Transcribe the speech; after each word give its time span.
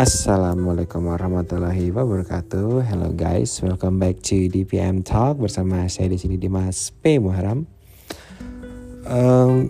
Assalamualaikum 0.00 1.12
warahmatullahi 1.12 1.92
wabarakatuh. 1.92 2.88
Hello 2.88 3.12
guys, 3.12 3.60
welcome 3.60 4.00
back 4.00 4.24
to 4.24 4.48
DPM 4.48 5.04
Talk 5.04 5.36
bersama 5.36 5.84
saya 5.92 6.08
di 6.08 6.16
sini 6.16 6.40
Dimas 6.40 6.88
P 7.04 7.20
Muharam. 7.20 7.68
Um, 9.04 9.68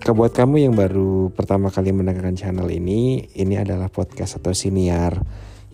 buat 0.00 0.32
kamu 0.32 0.64
yang 0.64 0.72
baru 0.72 1.28
pertama 1.36 1.68
kali 1.68 1.92
mendengarkan 1.92 2.32
channel 2.32 2.64
ini, 2.72 3.28
ini 3.36 3.60
adalah 3.60 3.92
podcast 3.92 4.40
atau 4.40 4.56
siniar 4.56 5.20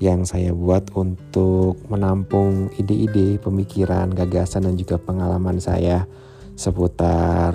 yang 0.02 0.26
saya 0.26 0.50
buat 0.50 0.90
untuk 0.98 1.86
menampung 1.86 2.66
ide-ide, 2.74 3.38
pemikiran, 3.38 4.10
gagasan 4.10 4.66
dan 4.66 4.74
juga 4.74 4.98
pengalaman 4.98 5.62
saya 5.62 6.10
seputar 6.58 7.54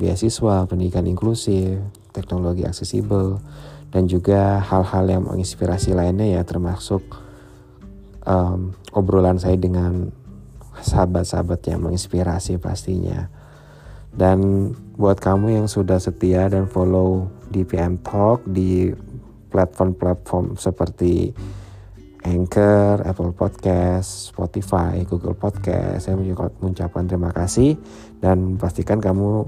beasiswa, 0.00 0.64
pendidikan 0.64 1.04
inklusif, 1.04 1.84
teknologi 2.16 2.64
aksesibel, 2.64 3.44
dan 3.94 4.10
juga 4.10 4.58
hal-hal 4.58 5.06
yang 5.06 5.22
menginspirasi 5.22 5.94
lainnya 5.94 6.34
ya 6.34 6.42
termasuk 6.42 7.06
um, 8.26 8.74
obrolan 8.90 9.38
saya 9.38 9.54
dengan 9.54 10.10
sahabat-sahabat 10.82 11.62
yang 11.70 11.86
menginspirasi 11.86 12.58
pastinya. 12.58 13.30
Dan 14.14 14.70
buat 14.98 15.18
kamu 15.22 15.62
yang 15.62 15.66
sudah 15.70 16.02
setia 16.02 16.50
dan 16.50 16.66
follow 16.66 17.30
DPM 17.54 18.02
Talk 18.02 18.42
di 18.46 18.90
platform-platform 19.54 20.58
seperti 20.58 21.30
Anchor, 22.26 23.04
Apple 23.06 23.30
Podcast, 23.30 24.34
Spotify, 24.34 25.06
Google 25.06 25.38
Podcast, 25.38 26.08
saya 26.10 26.18
mengucapkan 26.18 27.06
terima 27.06 27.30
kasih 27.30 27.78
dan 28.18 28.58
pastikan 28.58 28.98
kamu 28.98 29.46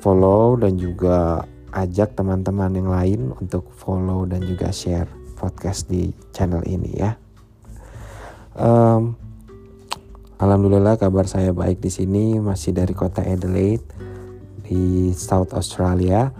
follow 0.00 0.56
dan 0.56 0.78
juga 0.78 1.46
ajak 1.72 2.16
teman-teman 2.16 2.72
yang 2.72 2.88
lain 2.88 3.20
untuk 3.36 3.68
follow 3.76 4.24
dan 4.24 4.44
juga 4.44 4.72
share 4.72 5.08
podcast 5.36 5.86
di 5.86 6.10
channel 6.32 6.64
ini 6.64 6.92
ya. 6.96 7.12
Um, 8.58 9.14
Alhamdulillah 10.38 10.94
kabar 11.02 11.26
saya 11.26 11.50
baik 11.50 11.82
di 11.82 11.90
sini 11.90 12.38
masih 12.38 12.70
dari 12.70 12.94
kota 12.94 13.26
Adelaide 13.26 13.82
di 14.62 15.10
South 15.10 15.50
Australia. 15.50 16.30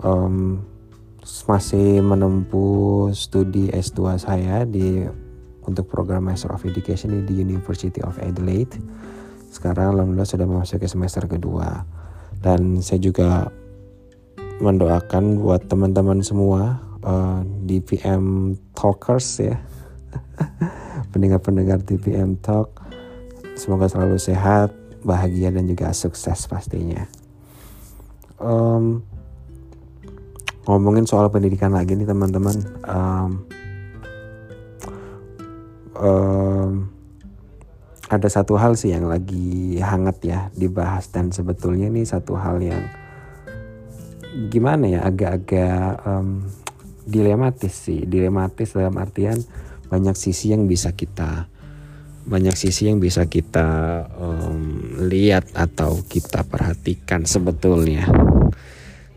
Um, 0.00 0.64
masih 1.44 2.00
menempuh 2.00 3.12
studi 3.12 3.68
S2 3.68 4.16
saya 4.16 4.64
di 4.64 5.04
untuk 5.68 5.92
program 5.92 6.24
Master 6.24 6.56
of 6.56 6.64
Education 6.64 7.12
di 7.28 7.36
University 7.36 8.00
of 8.00 8.16
Adelaide. 8.16 8.80
Sekarang 9.52 9.92
alhamdulillah 9.92 10.32
sudah 10.32 10.48
memasuki 10.48 10.88
semester 10.88 11.28
kedua 11.28 11.84
dan 12.40 12.80
saya 12.80 12.96
juga 12.96 13.52
mendoakan 14.62 15.42
buat 15.42 15.66
teman-teman 15.66 16.22
semua 16.22 16.78
uh, 17.02 17.42
di 17.66 17.82
PM 17.82 18.54
Talkers 18.78 19.42
ya. 19.42 19.58
Pendengar-pendengar 21.12 21.82
di 21.82 21.98
PM 21.98 22.38
Talk 22.38 22.78
semoga 23.58 23.90
selalu 23.90 24.22
sehat 24.22 24.70
bahagia 25.02 25.50
dan 25.50 25.66
juga 25.66 25.90
sukses 25.90 26.46
pastinya. 26.46 27.10
Um, 28.38 29.02
ngomongin 30.70 31.10
soal 31.10 31.26
pendidikan 31.26 31.74
lagi 31.74 31.98
nih 31.98 32.06
teman-teman. 32.06 32.56
Um, 32.86 33.30
um, 35.98 36.70
ada 38.06 38.28
satu 38.30 38.54
hal 38.60 38.78
sih 38.78 38.94
yang 38.94 39.10
lagi 39.10 39.80
hangat 39.82 40.22
ya 40.22 40.40
dibahas 40.54 41.10
dan 41.10 41.34
sebetulnya 41.34 41.90
ini 41.90 42.06
satu 42.06 42.38
hal 42.38 42.62
yang 42.62 43.01
gimana 44.48 44.88
ya 44.88 45.00
agak-agak 45.04 46.02
um, 46.08 46.46
dilematis 47.04 47.74
sih. 47.74 48.04
Dilematis 48.04 48.72
dalam 48.72 48.96
artian 48.96 49.38
banyak 49.92 50.16
sisi 50.16 50.56
yang 50.56 50.64
bisa 50.64 50.92
kita 50.96 51.52
banyak 52.22 52.54
sisi 52.54 52.86
yang 52.86 53.02
bisa 53.02 53.26
kita 53.26 54.06
um, 54.14 54.78
lihat 55.10 55.58
atau 55.58 56.06
kita 56.06 56.46
perhatikan 56.46 57.26
sebetulnya. 57.26 58.06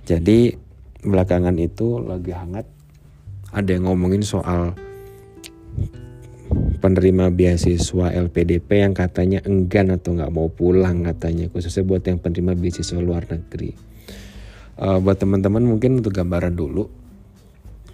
Jadi 0.09 0.57
belakangan 1.05 1.53
itu 1.61 2.01
lagi 2.01 2.33
hangat 2.33 2.65
ada 3.53 3.69
yang 3.69 3.85
ngomongin 3.85 4.25
soal 4.25 4.73
penerima 6.81 7.29
beasiswa 7.29 8.13
LPDP 8.13 8.69
yang 8.81 8.93
katanya 8.97 9.41
enggan 9.45 9.93
atau 9.93 10.17
nggak 10.17 10.33
mau 10.33 10.49
pulang 10.49 11.05
katanya 11.05 11.49
khususnya 11.49 11.85
buat 11.85 12.05
yang 12.05 12.21
penerima 12.21 12.57
beasiswa 12.57 13.01
luar 13.01 13.25
negeri 13.25 13.94
uh, 14.79 14.99
buat 14.99 15.17
teman-teman 15.19 15.63
mungkin 15.63 15.99
untuk 16.03 16.15
gambaran 16.15 16.55
dulu 16.55 16.87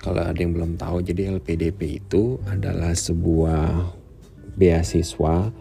kalau 0.01 0.25
ada 0.25 0.37
yang 0.37 0.57
belum 0.57 0.81
tahu 0.81 1.05
jadi 1.05 1.37
LPDP 1.37 2.01
itu 2.01 2.41
adalah 2.49 2.93
sebuah 2.97 3.93
beasiswa 4.57 5.53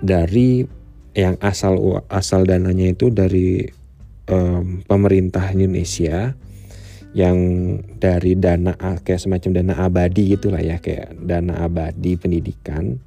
dari 0.00 0.64
yang 1.12 1.34
asal 1.42 2.00
asal 2.06 2.46
dananya 2.46 2.94
itu 2.94 3.10
dari 3.10 3.66
um, 4.30 4.86
pemerintah 4.86 5.50
Indonesia 5.50 6.38
yang 7.10 7.38
dari 7.98 8.38
dana 8.38 8.78
kayak 9.02 9.18
semacam 9.18 9.50
dana 9.62 9.74
abadi 9.82 10.38
gitulah 10.38 10.62
ya 10.62 10.78
kayak 10.78 11.18
dana 11.18 11.66
abadi 11.66 12.14
pendidikan. 12.14 13.02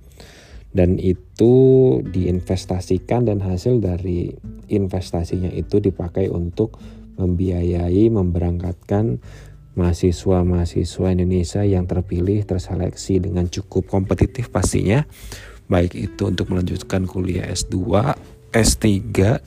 Dan 0.73 0.97
itu 0.97 1.53
diinvestasikan 2.01 3.29
dan 3.29 3.45
hasil 3.45 3.77
dari 3.77 4.33
investasinya 4.73 5.53
itu 5.53 5.77
dipakai 5.77 6.33
untuk 6.33 6.81
membiayai 7.17 8.09
memberangkatkan 8.09 9.21
mahasiswa-mahasiswa 9.73 11.07
Indonesia 11.09 11.61
yang 11.65 11.89
terpilih 11.89 12.45
terseleksi 12.45 13.17
dengan 13.25 13.49
cukup 13.49 13.89
kompetitif 13.89 14.53
pastinya 14.53 15.01
baik 15.65 15.97
itu 15.97 16.29
untuk 16.29 16.53
melanjutkan 16.53 17.09
kuliah 17.09 17.49
S2, 17.49 17.77
S3 18.53 18.91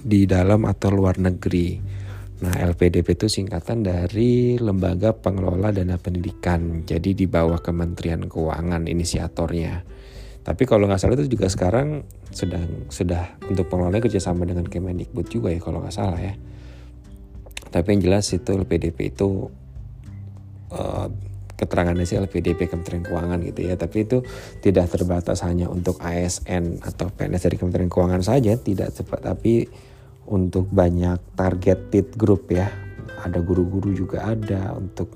di 0.03 0.27
dalam 0.27 0.66
atau 0.66 0.91
luar 0.91 1.21
negeri. 1.22 1.78
Nah, 2.37 2.53
LPDP 2.53 3.16
itu 3.16 3.32
singkatan 3.32 3.81
dari 3.81 4.60
Lembaga 4.60 5.16
Pengelola 5.16 5.72
Dana 5.72 5.97
Pendidikan. 5.97 6.84
Jadi 6.84 7.16
di 7.16 7.25
bawah 7.25 7.62
Kementerian 7.65 8.28
Keuangan 8.28 8.84
inisiatornya. 8.84 9.87
Tapi 10.44 10.62
kalau 10.69 10.84
nggak 10.87 11.00
salah 11.00 11.16
itu 11.16 11.33
juga 11.33 11.48
sekarang 11.48 12.04
sedang 12.31 12.87
sudah 12.93 13.41
untuk 13.48 13.66
pengelolanya 13.66 14.04
kerjasama 14.04 14.44
dengan 14.44 14.69
Kemendikbud 14.69 15.27
juga 15.27 15.48
ya 15.50 15.59
kalau 15.59 15.83
nggak 15.83 15.97
salah 15.97 16.21
ya 16.22 16.38
tapi 17.76 17.92
yang 17.92 18.09
jelas 18.09 18.32
itu 18.32 18.56
LPDP 18.56 19.12
itu 19.12 19.53
uh, 20.72 21.12
keterangannya 21.60 22.09
sih 22.09 22.16
LPDP 22.16 22.72
Kementerian 22.72 23.04
Keuangan 23.04 23.37
gitu 23.44 23.69
ya. 23.69 23.76
Tapi 23.76 24.09
itu 24.09 24.25
tidak 24.64 24.88
terbatas 24.88 25.44
hanya 25.44 25.69
untuk 25.69 26.00
ASN 26.00 26.81
atau 26.81 27.12
PNS 27.12 27.53
dari 27.53 27.56
Kementerian 27.60 27.92
Keuangan 27.92 28.25
saja 28.25 28.56
tidak 28.56 28.97
cepat. 28.97 29.20
Tapi 29.28 29.69
untuk 30.32 30.72
banyak 30.72 31.36
targeted 31.36 32.16
group 32.16 32.48
ya 32.48 32.72
ada 33.20 33.44
guru-guru 33.44 33.92
juga 33.92 34.25
ada 34.25 34.72
untuk 34.72 35.12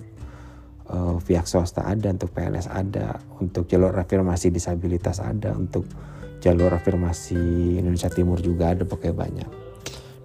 uh, 0.93 1.17
pihak 1.17 1.49
swasta 1.49 1.89
ada 1.89 2.13
untuk 2.13 2.29
PNS 2.37 2.69
ada 2.69 3.17
untuk 3.41 3.65
jalur 3.67 3.91
afirmasi 3.97 4.53
disabilitas 4.53 5.19
ada 5.19 5.57
untuk 5.57 5.89
jalur 6.39 6.71
afirmasi 6.73 7.77
Indonesia 7.83 8.09
Timur 8.09 8.39
juga 8.39 8.73
ada 8.73 8.87
pakai 8.87 9.11
banyak 9.11 9.70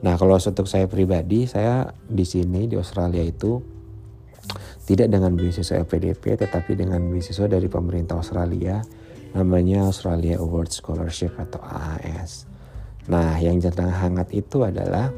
Nah, 0.04 0.20
kalau 0.20 0.36
untuk 0.36 0.68
saya 0.68 0.90
pribadi, 0.92 1.48
saya 1.48 1.88
di 2.04 2.28
sini 2.28 2.68
di 2.68 2.76
Australia 2.76 3.24
itu 3.24 3.62
tidak 4.86 5.10
dengan 5.10 5.34
beasiswa 5.34 5.82
LPDP 5.82 6.38
tetapi 6.38 6.78
dengan 6.78 7.02
beasiswa 7.10 7.50
dari 7.50 7.66
pemerintah 7.66 8.22
Australia 8.22 8.86
namanya 9.34 9.90
Australia 9.90 10.40
Award 10.40 10.72
Scholarship 10.72 11.36
atau 11.36 11.60
AAS. 11.60 12.48
Nah, 13.12 13.36
yang 13.42 13.60
sedang 13.60 13.92
hangat 13.92 14.32
itu 14.32 14.64
adalah 14.64 15.12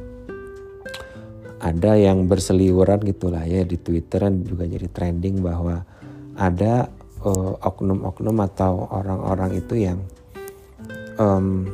ada 1.57 1.91
yang 1.97 2.25
berseliweran 2.25 3.01
gitulah 3.05 3.45
ya 3.45 3.65
di 3.65 3.77
Twitter 3.77 4.25
dan 4.25 4.41
juga 4.45 4.65
jadi 4.65 4.89
trending 4.89 5.41
bahwa 5.41 5.85
ada 6.37 6.89
eh, 7.21 7.53
oknum-oknum 7.61 8.37
uh, 8.41 8.45
atau 8.45 8.73
orang-orang 8.89 9.57
itu 9.57 9.73
yang 9.89 9.99
um, 11.17 11.65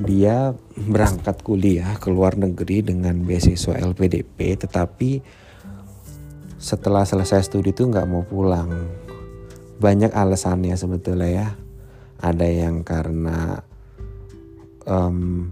dia 0.00 0.56
berangkat 0.74 1.44
kuliah 1.44 1.96
ke 2.00 2.08
luar 2.08 2.40
negeri 2.40 2.80
dengan 2.80 3.20
beasiswa 3.20 3.76
LPDP 3.76 4.56
tetapi 4.56 5.20
setelah 6.60 7.08
selesai 7.08 7.48
studi 7.48 7.72
itu 7.72 7.88
nggak 7.88 8.08
mau 8.08 8.20
pulang. 8.24 8.68
Banyak 9.80 10.12
alasannya 10.12 10.76
sebetulnya 10.76 11.28
ya. 11.28 11.48
Ada 12.20 12.44
yang 12.44 12.84
karena 12.84 13.64
um, 14.84 15.48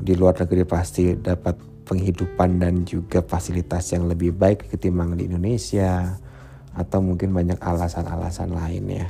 di 0.00 0.16
luar 0.16 0.40
negeri 0.40 0.64
pasti 0.64 1.12
dapat 1.12 1.60
penghidupan 1.84 2.56
dan 2.56 2.88
juga 2.88 3.20
fasilitas 3.20 3.92
yang 3.92 4.08
lebih 4.08 4.32
baik 4.32 4.72
ketimbang 4.72 5.20
di 5.20 5.28
Indonesia 5.28 6.16
atau 6.72 7.04
mungkin 7.04 7.36
banyak 7.36 7.60
alasan-alasan 7.60 8.56
lain 8.56 8.84
ya. 8.88 9.08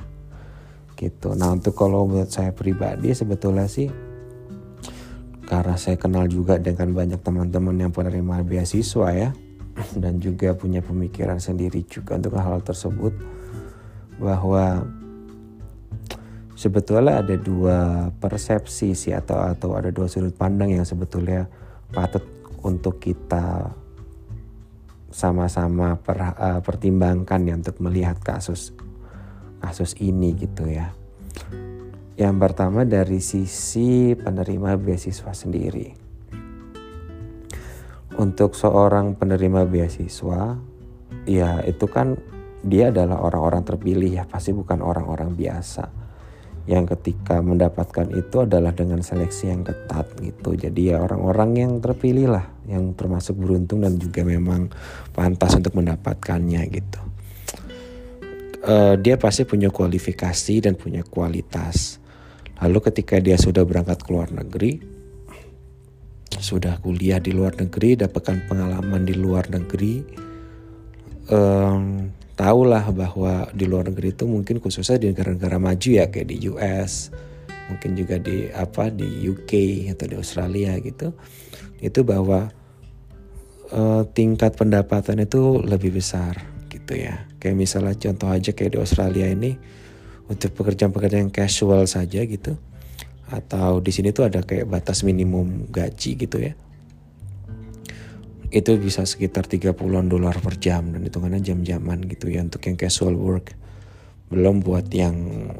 Gitu. 0.99 1.39
Nah 1.39 1.55
untuk 1.55 1.79
kalau 1.79 2.11
menurut 2.11 2.35
saya 2.35 2.51
pribadi 2.51 3.15
sebetulnya 3.15 3.71
sih 3.71 4.10
karena 5.51 5.75
saya 5.75 5.99
kenal 5.99 6.31
juga 6.31 6.63
dengan 6.63 6.95
banyak 6.95 7.27
teman-teman 7.27 7.75
yang 7.75 7.91
penerima 7.91 8.47
beasiswa 8.47 9.11
ya 9.11 9.35
dan 9.99 10.23
juga 10.23 10.55
punya 10.55 10.79
pemikiran 10.79 11.43
sendiri 11.43 11.83
juga 11.91 12.23
untuk 12.23 12.39
hal, 12.39 12.63
tersebut 12.63 13.11
bahwa 14.23 14.87
sebetulnya 16.55 17.19
ada 17.19 17.35
dua 17.35 18.09
persepsi 18.23 18.95
sih 18.95 19.11
atau 19.11 19.43
atau 19.43 19.75
ada 19.75 19.91
dua 19.91 20.07
sudut 20.07 20.31
pandang 20.39 20.71
yang 20.71 20.87
sebetulnya 20.87 21.51
patut 21.91 22.23
untuk 22.63 23.03
kita 23.03 23.75
sama-sama 25.11 25.99
uh, 25.99 26.63
pertimbangkan 26.63 27.43
ya 27.43 27.59
untuk 27.59 27.83
melihat 27.83 28.23
kasus 28.23 28.71
kasus 29.59 29.99
ini 29.99 30.31
gitu 30.39 30.71
ya. 30.71 30.95
Yang 32.21 32.37
pertama 32.37 32.85
dari 32.85 33.17
sisi 33.25 34.13
penerima 34.13 34.77
beasiswa 34.77 35.33
sendiri. 35.33 35.89
Untuk 38.21 38.53
seorang 38.53 39.17
penerima 39.17 39.65
beasiswa, 39.65 40.61
ya 41.25 41.65
itu 41.65 41.89
kan 41.89 42.21
dia 42.61 42.93
adalah 42.93 43.25
orang-orang 43.25 43.65
terpilih 43.65 44.21
ya, 44.21 44.29
pasti 44.29 44.53
bukan 44.53 44.85
orang-orang 44.85 45.33
biasa 45.33 45.89
yang 46.69 46.85
ketika 46.85 47.41
mendapatkan 47.41 48.13
itu 48.13 48.45
adalah 48.45 48.77
dengan 48.77 49.01
seleksi 49.01 49.49
yang 49.49 49.65
ketat 49.65 50.13
gitu. 50.21 50.53
Jadi 50.53 50.93
ya 50.93 51.01
orang-orang 51.01 51.57
yang 51.57 51.73
terpilih 51.81 52.37
lah, 52.37 52.45
yang 52.69 52.93
termasuk 52.93 53.41
beruntung 53.41 53.81
dan 53.81 53.97
juga 53.97 54.21
memang 54.29 54.69
pantas 55.17 55.57
untuk 55.57 55.73
mendapatkannya 55.73 56.63
gitu. 56.69 57.01
Uh, 58.61 58.93
dia 59.01 59.17
pasti 59.17 59.49
punya 59.49 59.73
kualifikasi 59.73 60.69
dan 60.69 60.77
punya 60.77 61.01
kualitas. 61.01 62.00
Lalu 62.61 62.79
ketika 62.93 63.17
dia 63.21 63.41
sudah 63.41 63.65
berangkat 63.65 64.05
ke 64.05 64.09
luar 64.13 64.29
negeri, 64.33 64.81
sudah 66.37 66.81
kuliah 66.81 67.21
di 67.21 67.33
luar 67.33 67.57
negeri, 67.57 67.97
dapatkan 67.97 68.49
pengalaman 68.49 69.05
di 69.05 69.17
luar 69.17 69.49
negeri, 69.49 70.05
um, 71.33 72.13
tahulah 72.37 72.85
bahwa 72.93 73.49
di 73.53 73.65
luar 73.65 73.89
negeri 73.93 74.13
itu 74.13 74.25
mungkin 74.25 74.61
khususnya 74.61 74.97
di 75.01 75.13
negara-negara 75.13 75.61
maju 75.61 75.89
ya 75.89 76.09
kayak 76.09 76.29
di 76.33 76.37
US 76.49 77.13
mungkin 77.71 77.95
juga 77.95 78.19
di 78.19 78.51
apa 78.51 78.91
di 78.91 79.07
UK 79.31 79.87
atau 79.95 80.07
di 80.11 80.17
Australia 80.19 80.75
gitu. 80.83 81.15
Itu 81.79 82.03
bahwa 82.03 82.51
uh, 83.71 84.03
tingkat 84.11 84.59
pendapatan 84.59 85.23
itu 85.23 85.63
lebih 85.63 85.95
besar 85.95 86.35
gitu 86.67 86.99
ya. 86.99 87.31
Kayak 87.39 87.57
misalnya 87.57 87.95
contoh 87.95 88.29
aja 88.29 88.51
kayak 88.51 88.75
di 88.75 88.79
Australia 88.83 89.31
ini 89.31 89.55
untuk 90.31 90.55
pekerjaan-pekerjaan 90.55 91.35
casual 91.35 91.91
saja 91.91 92.23
gitu. 92.23 92.55
Atau 93.27 93.83
di 93.83 93.91
sini 93.91 94.15
tuh 94.15 94.31
ada 94.31 94.47
kayak 94.47 94.71
batas 94.71 95.03
minimum 95.03 95.67
gaji 95.67 96.15
gitu 96.15 96.39
ya. 96.39 96.55
Itu 98.51 98.79
bisa 98.79 99.03
sekitar 99.03 99.51
30-an 99.51 100.07
dolar 100.07 100.39
per 100.39 100.59
jam 100.59 100.95
dan 100.95 101.03
hitungannya 101.03 101.43
jam-jaman 101.43 102.07
gitu 102.07 102.31
ya 102.31 102.47
untuk 102.47 102.63
yang 102.67 102.79
casual 102.79 103.19
work. 103.19 103.55
Belum 104.31 104.63
buat 104.63 104.87
yang 104.95 105.15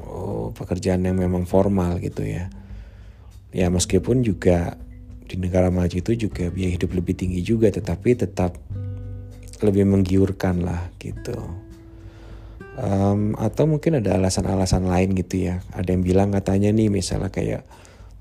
oh, 0.07 0.55
pekerjaan 0.55 1.03
yang 1.03 1.19
memang 1.19 1.47
formal 1.47 1.99
gitu 1.99 2.23
ya. 2.23 2.51
Ya 3.51 3.67
meskipun 3.67 4.23
juga 4.23 4.79
di 5.27 5.39
negara 5.39 5.71
maju 5.71 5.95
itu 5.95 6.15
juga 6.15 6.51
biaya 6.51 6.75
hidup 6.75 6.91
lebih 6.95 7.15
tinggi 7.15 7.43
juga 7.43 7.71
tetapi 7.71 8.19
tetap 8.19 8.59
lebih 9.63 9.87
menggiurkan 9.87 10.67
lah 10.67 10.91
gitu 10.99 11.70
um, 12.81 13.37
atau 13.37 13.69
mungkin 13.69 14.01
ada 14.01 14.17
alasan-alasan 14.17 14.89
lain 14.89 15.13
gitu 15.15 15.53
ya. 15.53 15.61
Ada 15.77 15.93
yang 15.93 16.03
bilang 16.03 16.29
katanya 16.33 16.73
nih 16.73 16.89
misalnya 16.89 17.29
kayak 17.29 17.63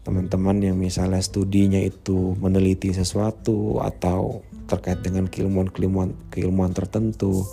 teman-teman 0.03 0.59
yang 0.63 0.77
misalnya 0.79 1.19
studinya 1.23 1.79
itu 1.79 2.35
meneliti 2.39 2.91
sesuatu 2.91 3.79
atau 3.83 4.43
terkait 4.69 5.01
dengan 5.01 5.25
keilmuan-keilmuan 5.27 6.13
keilmuan 6.29 6.71
tertentu 6.71 7.45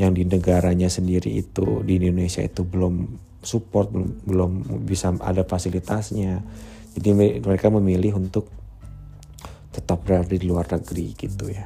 yang 0.00 0.14
di 0.16 0.24
negaranya 0.24 0.88
sendiri 0.88 1.42
itu 1.42 1.84
di 1.84 2.00
Indonesia 2.00 2.40
itu 2.40 2.64
belum 2.64 3.20
support 3.42 3.92
belum 3.92 4.24
belum 4.24 4.50
bisa 4.84 5.12
ada 5.20 5.42
fasilitasnya. 5.42 6.40
Jadi 6.92 7.40
mereka 7.40 7.72
memilih 7.72 8.20
untuk 8.20 8.52
tetap 9.72 10.04
berada 10.04 10.28
di 10.28 10.44
luar 10.44 10.68
negeri 10.68 11.16
gitu 11.16 11.48
ya. 11.48 11.64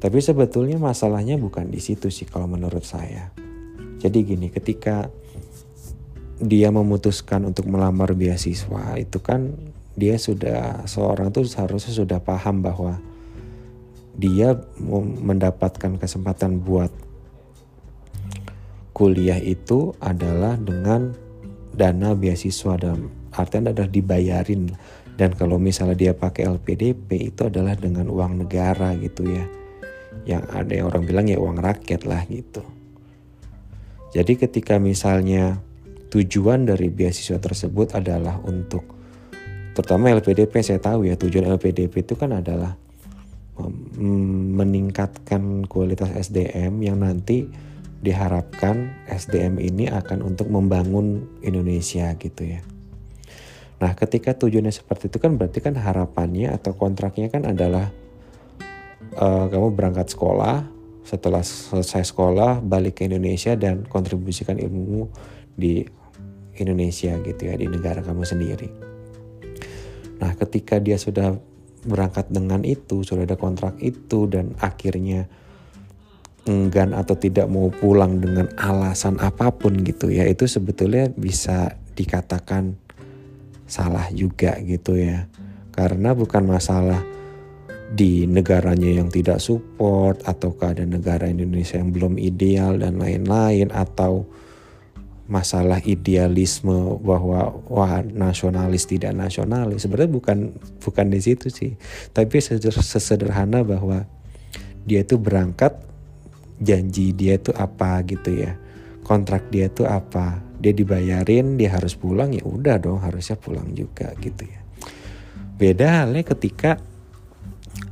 Tapi 0.00 0.20
sebetulnya 0.20 0.76
masalahnya 0.76 1.36
bukan 1.40 1.68
di 1.68 1.80
situ 1.80 2.12
sih 2.12 2.28
kalau 2.28 2.44
menurut 2.44 2.84
saya 2.84 3.43
jadi 4.04 4.20
gini 4.20 4.52
ketika 4.52 5.08
dia 6.36 6.68
memutuskan 6.68 7.48
untuk 7.48 7.72
melamar 7.72 8.12
beasiswa 8.12 9.00
itu 9.00 9.16
kan 9.24 9.56
dia 9.96 10.20
sudah 10.20 10.84
seorang 10.84 11.32
tuh 11.32 11.48
seharusnya 11.48 12.04
sudah 12.04 12.20
paham 12.20 12.60
bahwa 12.60 13.00
dia 14.12 14.60
mendapatkan 15.24 15.96
kesempatan 15.96 16.60
buat 16.60 16.92
kuliah 18.92 19.40
itu 19.40 19.96
adalah 20.04 20.60
dengan 20.60 21.16
dana 21.72 22.12
beasiswa 22.12 22.76
dalam 22.76 23.08
artian 23.32 23.72
adalah 23.72 23.90
dibayarin. 23.90 24.70
Dan 25.14 25.34
kalau 25.34 25.62
misalnya 25.62 25.94
dia 25.94 26.12
pakai 26.14 26.46
LPDP 26.46 27.34
itu 27.34 27.46
adalah 27.46 27.74
dengan 27.78 28.06
uang 28.10 28.46
negara 28.46 28.94
gitu 28.98 29.26
ya. 29.26 29.46
Yang 30.26 30.42
ada 30.50 30.72
yang 30.74 30.86
orang 30.90 31.02
bilang 31.06 31.26
ya 31.26 31.38
uang 31.38 31.58
rakyat 31.58 32.06
lah 32.06 32.22
gitu 32.30 32.83
jadi 34.14 34.32
ketika 34.38 34.78
misalnya 34.78 35.58
tujuan 36.14 36.70
dari 36.70 36.86
beasiswa 36.88 37.42
tersebut 37.42 37.98
adalah 37.98 38.38
untuk 38.46 38.86
terutama 39.74 40.14
LPDP 40.14 40.62
saya 40.62 40.78
tahu 40.78 41.10
ya 41.10 41.18
tujuan 41.18 41.50
LPDP 41.58 42.06
itu 42.06 42.14
kan 42.14 42.30
adalah 42.30 42.78
meningkatkan 44.54 45.66
kualitas 45.70 46.10
SDM 46.30 46.82
yang 46.82 47.02
nanti 47.02 47.46
diharapkan 48.02 49.06
SDM 49.06 49.62
ini 49.62 49.86
akan 49.86 50.26
untuk 50.26 50.50
membangun 50.50 51.24
Indonesia 51.40 52.12
gitu 52.18 52.42
ya. 52.44 52.60
Nah, 53.78 53.94
ketika 53.96 54.34
tujuannya 54.34 54.74
seperti 54.74 55.08
itu 55.08 55.18
kan 55.22 55.38
berarti 55.40 55.62
kan 55.62 55.78
harapannya 55.78 56.52
atau 56.52 56.76
kontraknya 56.76 57.30
kan 57.32 57.48
adalah 57.48 57.88
uh, 59.16 59.46
kamu 59.48 59.72
berangkat 59.72 60.12
sekolah, 60.12 60.68
setelah 61.04 61.44
selesai 61.44 62.08
sekolah 62.08 62.64
balik 62.64 62.98
ke 62.98 63.06
Indonesia 63.06 63.52
dan 63.54 63.84
kontribusikan 63.84 64.56
ilmu 64.56 65.06
di 65.52 65.84
Indonesia 66.56 67.14
gitu 67.20 67.42
ya 67.44 67.54
di 67.60 67.68
negara 67.68 68.00
kamu 68.00 68.24
sendiri. 68.24 68.68
Nah, 70.18 70.32
ketika 70.38 70.80
dia 70.80 70.96
sudah 70.96 71.36
berangkat 71.84 72.32
dengan 72.32 72.64
itu, 72.64 73.04
sudah 73.04 73.28
ada 73.28 73.36
kontrak 73.36 73.76
itu 73.84 74.24
dan 74.24 74.56
akhirnya 74.62 75.28
enggan 76.48 76.96
atau 76.96 77.16
tidak 77.16 77.48
mau 77.52 77.68
pulang 77.68 78.20
dengan 78.20 78.48
alasan 78.56 79.20
apa 79.20 79.52
pun 79.52 79.84
gitu 79.84 80.08
ya, 80.08 80.24
itu 80.24 80.48
sebetulnya 80.48 81.12
bisa 81.12 81.76
dikatakan 81.92 82.80
salah 83.68 84.08
juga 84.12 84.56
gitu 84.64 84.96
ya. 84.96 85.28
Karena 85.74 86.14
bukan 86.14 86.46
masalah 86.46 87.02
di 87.94 88.26
negaranya 88.26 88.90
yang 88.90 89.06
tidak 89.06 89.38
support 89.38 90.18
atau 90.26 90.50
keadaan 90.58 90.98
negara 90.98 91.30
Indonesia 91.30 91.78
yang 91.78 91.94
belum 91.94 92.18
ideal 92.18 92.82
dan 92.82 92.98
lain-lain 92.98 93.70
atau 93.70 94.26
masalah 95.24 95.80
idealisme 95.86 97.00
bahwa 97.00 97.54
wah 97.70 98.02
nasionalis 98.02 98.90
tidak 98.90 99.14
nasionalis. 99.14 99.86
Sebenarnya 99.86 100.10
bukan 100.10 100.38
bukan 100.82 101.06
di 101.08 101.20
situ 101.22 101.48
sih. 101.48 101.78
Tapi 102.10 102.42
sesederhana 102.42 103.62
bahwa 103.62 104.04
dia 104.84 105.06
itu 105.06 105.16
berangkat 105.16 105.78
janji 106.58 107.14
dia 107.14 107.38
itu 107.38 107.54
apa 107.54 108.02
gitu 108.04 108.42
ya. 108.42 108.58
Kontrak 109.06 109.48
dia 109.54 109.70
itu 109.70 109.86
apa. 109.86 110.42
Dia 110.58 110.74
dibayarin 110.74 111.56
dia 111.56 111.72
harus 111.72 111.94
pulang 111.94 112.34
ya 112.34 112.42
udah 112.42 112.76
dong 112.82 113.00
harusnya 113.00 113.38
pulang 113.38 113.70
juga 113.72 114.12
gitu 114.18 114.44
ya. 114.44 114.60
Beda 115.54 116.04
halnya 116.04 116.26
ketika 116.26 116.82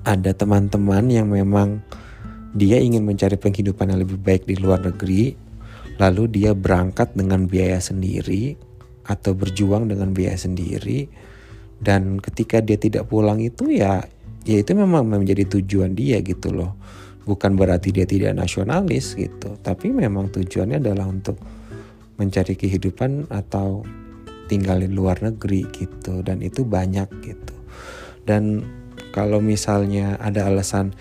ada 0.03 0.35
teman-teman 0.35 1.07
yang 1.11 1.31
memang 1.31 1.83
dia 2.53 2.83
ingin 2.83 3.07
mencari 3.07 3.39
penghidupan 3.39 3.95
yang 3.95 4.01
lebih 4.03 4.19
baik 4.21 4.45
di 4.45 4.59
luar 4.61 4.83
negeri 4.83 5.33
lalu 6.01 6.29
dia 6.29 6.53
berangkat 6.57 7.15
dengan 7.15 7.47
biaya 7.47 7.79
sendiri 7.79 8.57
atau 9.07 9.35
berjuang 9.35 9.91
dengan 9.91 10.15
biaya 10.15 10.39
sendiri. 10.39 11.07
Dan 11.83 12.23
ketika 12.23 12.63
dia 12.63 12.79
tidak 12.79 13.11
pulang 13.11 13.43
itu 13.43 13.67
ya 13.71 14.07
ya 14.47 14.57
itu 14.63 14.71
memang 14.75 15.07
menjadi 15.07 15.59
tujuan 15.59 15.99
dia 15.99 16.23
gitu 16.23 16.55
loh. 16.55 16.79
Bukan 17.23 17.55
berarti 17.55 17.95
dia 17.95 18.07
tidak 18.07 18.35
nasionalis 18.35 19.15
gitu 19.15 19.59
tapi 19.63 19.95
memang 19.95 20.31
tujuannya 20.31 20.83
adalah 20.83 21.07
untuk 21.07 21.39
mencari 22.19 22.55
kehidupan 22.59 23.31
atau 23.31 23.87
tinggal 24.51 24.83
di 24.83 24.91
luar 24.91 25.23
negeri 25.23 25.67
gitu 25.71 26.23
dan 26.23 26.43
itu 26.43 26.67
banyak 26.67 27.09
gitu. 27.23 27.55
Dan 28.23 28.63
kalau 29.13 29.39
misalnya 29.45 30.17
ada 30.19 30.49
alasan 30.49 30.97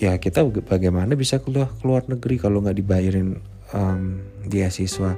ya 0.00 0.16
kita 0.16 0.44
bagaimana 0.44 1.16
bisa 1.16 1.40
keluar 1.40 1.72
keluar 1.80 2.04
negeri 2.08 2.40
kalau 2.40 2.64
nggak 2.64 2.76
dibayarin 2.80 3.38
um, 3.76 4.24
beasiswa? 4.48 5.14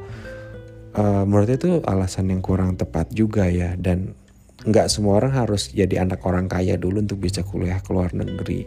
Uh, 0.99 1.23
menurut 1.23 1.55
itu 1.55 1.79
alasan 1.87 2.35
yang 2.35 2.43
kurang 2.43 2.75
tepat 2.75 3.07
juga 3.15 3.47
ya 3.47 3.79
dan 3.79 4.19
nggak 4.67 4.91
semua 4.91 5.23
orang 5.23 5.31
harus 5.39 5.71
jadi 5.71 6.03
anak 6.03 6.19
orang 6.27 6.51
kaya 6.51 6.75
dulu 6.75 6.99
untuk 6.99 7.23
bisa 7.23 7.47
kuliah 7.47 7.79
ke 7.79 7.95
luar 7.95 8.11
negeri. 8.11 8.67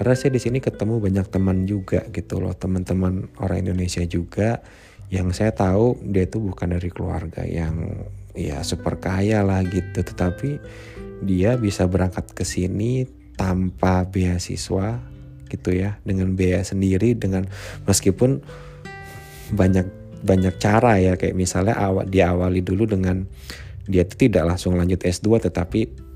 Karena 0.00 0.14
saya 0.16 0.32
di 0.32 0.40
sini 0.40 0.58
ketemu 0.64 0.96
banyak 0.96 1.26
teman 1.28 1.68
juga 1.68 2.08
gitu 2.08 2.40
loh 2.40 2.56
teman-teman 2.56 3.28
orang 3.40 3.68
Indonesia 3.68 4.00
juga. 4.08 4.64
Yang 5.12 5.38
saya 5.38 5.52
tahu 5.52 6.00
dia 6.02 6.24
itu 6.26 6.40
bukan 6.40 6.74
dari 6.74 6.88
keluarga 6.90 7.44
yang 7.44 8.08
ya 8.36 8.60
super 8.62 9.00
kaya 9.00 9.40
lah 9.40 9.64
gitu 9.64 10.04
tetapi 10.04 10.60
dia 11.24 11.56
bisa 11.56 11.88
berangkat 11.88 12.28
ke 12.36 12.44
sini 12.44 13.08
tanpa 13.34 14.04
beasiswa 14.04 15.00
gitu 15.48 15.70
ya 15.72 15.96
dengan 16.04 16.36
biaya 16.36 16.60
sendiri 16.62 17.16
dengan 17.16 17.48
meskipun 17.88 18.44
banyak 19.56 19.86
banyak 20.26 20.54
cara 20.58 20.98
ya 20.98 21.14
kayak 21.14 21.38
misalnya 21.38 21.76
awal 21.78 22.04
diawali 22.04 22.60
dulu 22.60 22.84
dengan 22.84 23.24
dia 23.86 24.02
itu 24.02 24.28
tidak 24.28 24.54
langsung 24.54 24.74
lanjut 24.74 24.98
S2 25.06 25.46
tetapi 25.48 26.06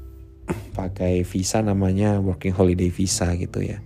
pakai 0.75 1.23
visa 1.23 1.62
namanya 1.62 2.19
working 2.19 2.55
holiday 2.55 2.91
visa 2.91 3.31
gitu 3.39 3.62
ya. 3.62 3.79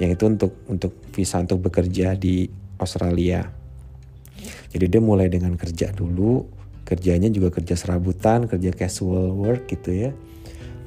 Yang 0.00 0.10
itu 0.18 0.24
untuk 0.26 0.52
untuk 0.66 0.92
visa 1.14 1.38
untuk 1.38 1.62
bekerja 1.62 2.18
di 2.18 2.50
Australia. 2.82 3.46
Jadi 4.72 4.84
dia 4.88 5.02
mulai 5.04 5.28
dengan 5.28 5.54
kerja 5.54 5.92
dulu, 5.92 6.42
kerjanya 6.92 7.32
juga 7.32 7.48
kerja 7.48 7.72
serabutan, 7.72 8.44
kerja 8.44 8.68
casual 8.76 9.32
work 9.32 9.64
gitu 9.72 9.96
ya. 9.96 10.10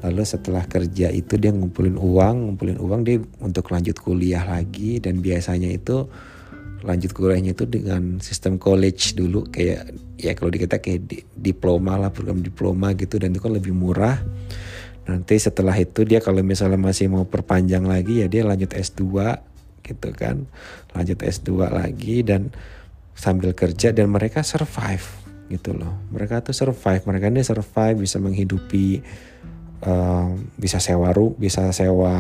Lalu 0.05 0.21
setelah 0.21 0.62
kerja 0.69 1.09
itu 1.09 1.33
dia 1.41 1.50
ngumpulin 1.50 1.97
uang, 1.97 2.35
ngumpulin 2.45 2.77
uang 2.77 3.01
dia 3.01 3.17
untuk 3.41 3.74
lanjut 3.74 3.97
kuliah 3.97 4.45
lagi. 4.45 5.01
Dan 5.01 5.25
biasanya 5.25 5.74
itu 5.74 6.05
lanjut 6.85 7.09
kuliahnya 7.09 7.57
itu 7.57 7.65
dengan 7.65 8.21
sistem 8.21 8.62
college 8.62 9.17
dulu. 9.17 9.50
Kayak 9.50 9.97
ya 10.21 10.38
kalau 10.38 10.53
di 10.53 10.62
kita 10.62 10.77
kayak 10.77 11.01
di, 11.09 11.25
diploma 11.33 11.97
lah 11.97 12.13
program 12.13 12.45
diploma 12.45 12.93
gitu. 12.93 13.17
Dan 13.17 13.33
itu 13.33 13.41
kan 13.41 13.57
lebih 13.57 13.74
murah. 13.74 14.21
Nanti 15.09 15.41
setelah 15.41 15.74
itu 15.74 16.05
dia 16.05 16.21
kalau 16.21 16.45
misalnya 16.45 16.77
masih 16.77 17.09
mau 17.09 17.25
perpanjang 17.25 17.85
lagi 17.89 18.21
ya 18.21 18.29
dia 18.29 18.45
lanjut 18.45 18.77
S2 18.77 19.09
gitu 19.81 20.09
kan. 20.13 20.45
Lanjut 20.93 21.17
S2 21.17 21.50
lagi 21.65 22.21
dan 22.21 22.53
sambil 23.17 23.57
kerja 23.57 23.89
dan 23.89 24.13
mereka 24.13 24.45
survive 24.45 25.25
gitu 25.50 25.78
loh. 25.78 26.10
Mereka 26.10 26.42
tuh 26.42 26.56
survive 26.56 27.04
mereka 27.06 27.30
ini 27.30 27.46
survive 27.46 27.98
bisa 28.02 28.18
menghidupi 28.18 29.02
uh, 29.86 30.30
bisa 30.58 30.82
sewa 30.82 31.14
ru 31.14 31.38
bisa 31.38 31.70
sewa 31.70 32.16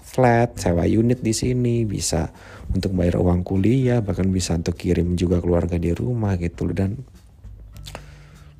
flat 0.00 0.56
sewa 0.56 0.88
unit 0.88 1.20
di 1.20 1.36
sini 1.36 1.84
bisa 1.84 2.32
untuk 2.72 2.96
bayar 2.96 3.20
uang 3.20 3.44
kuliah 3.44 4.00
bahkan 4.00 4.30
bisa 4.32 4.56
untuk 4.56 4.78
kirim 4.80 5.18
juga 5.18 5.42
keluarga 5.44 5.76
di 5.76 5.92
rumah 5.92 6.40
gitu 6.40 6.72
dan 6.72 6.96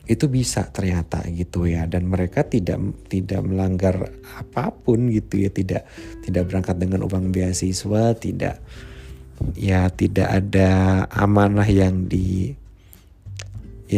itu 0.05 0.29
bisa 0.29 0.69
ternyata 0.69 1.25
gitu 1.33 1.65
ya. 1.65 1.89
Dan 1.89 2.13
mereka 2.13 2.45
tidak 2.45 2.77
tidak 3.09 3.41
melanggar 3.41 4.13
apa 4.37 4.69
pun 4.69 5.09
gitu 5.09 5.41
ya. 5.41 5.49
Tidak 5.49 5.83
tidak 6.29 6.43
berangkat 6.53 6.77
dengan 6.77 7.09
uang 7.09 7.33
beasiswa 7.33 8.13
tidak 8.13 8.61
ya 9.59 9.91
tidak 9.91 10.29
ada 10.31 10.71
amanah 11.11 11.67
yang 11.67 12.07
di 12.07 12.55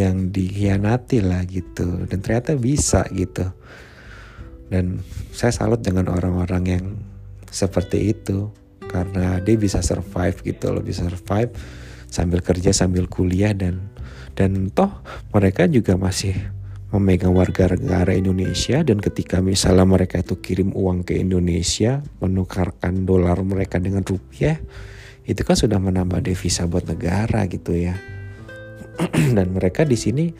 yang 0.02 0.32
dikhianati 0.32 1.24
lah 1.24 1.44
gitu. 1.48 2.04
Dan 2.08 2.18
ternyata 2.20 2.56
bisa 2.58 3.06
gitu. 3.12 3.48
Dan 4.66 5.00
saya 5.30 5.54
salut 5.54 5.80
dengan 5.80 6.10
orang-orang 6.10 6.64
yang 6.66 6.84
seperti 7.48 8.12
itu. 8.12 8.50
Karena 8.86 9.42
dia 9.42 9.58
bisa 9.58 9.82
survive 9.82 10.38
gitu 10.46 10.70
loh 10.70 10.78
bisa 10.78 11.02
survive 11.10 11.50
sambil 12.06 12.38
kerja 12.38 12.70
sambil 12.70 13.10
kuliah 13.10 13.50
dan 13.50 13.90
dan 14.38 14.70
toh 14.70 15.02
mereka 15.34 15.66
juga 15.66 15.98
masih 15.98 16.38
memegang 16.94 17.34
warga 17.34 17.74
negara 17.74 18.14
Indonesia. 18.14 18.86
Dan 18.86 19.02
ketika 19.02 19.42
misalnya 19.42 19.82
mereka 19.82 20.22
itu 20.22 20.38
kirim 20.38 20.70
uang 20.70 21.02
ke 21.02 21.18
Indonesia 21.18 21.98
menukarkan 22.22 23.04
dolar 23.04 23.42
mereka 23.42 23.82
dengan 23.82 24.06
rupiah 24.06 24.62
itu 25.26 25.42
kan 25.42 25.58
sudah 25.58 25.82
menambah 25.82 26.22
devisa 26.22 26.70
buat 26.70 26.86
negara 26.86 27.50
gitu 27.50 27.74
ya 27.74 28.15
dan 29.36 29.46
mereka 29.52 29.84
di 29.84 29.96
sini 29.96 30.32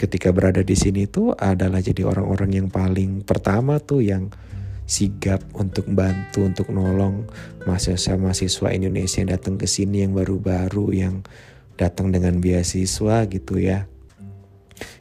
ketika 0.00 0.32
berada 0.32 0.64
di 0.64 0.72
sini 0.72 1.04
tuh 1.04 1.36
adalah 1.36 1.84
jadi 1.84 2.08
orang-orang 2.08 2.56
yang 2.56 2.68
paling 2.72 3.20
pertama 3.20 3.76
tuh 3.76 4.00
yang 4.00 4.32
sigap 4.90 5.44
untuk 5.54 5.86
bantu 5.86 6.50
untuk 6.50 6.72
nolong 6.74 7.28
mahasiswa-mahasiswa 7.62 8.74
Indonesia 8.74 9.22
yang 9.22 9.30
datang 9.36 9.54
ke 9.54 9.70
sini 9.70 10.02
yang 10.02 10.18
baru-baru 10.18 10.86
yang 10.90 11.22
datang 11.78 12.10
dengan 12.10 12.42
beasiswa 12.42 13.28
gitu 13.30 13.62
ya. 13.62 13.86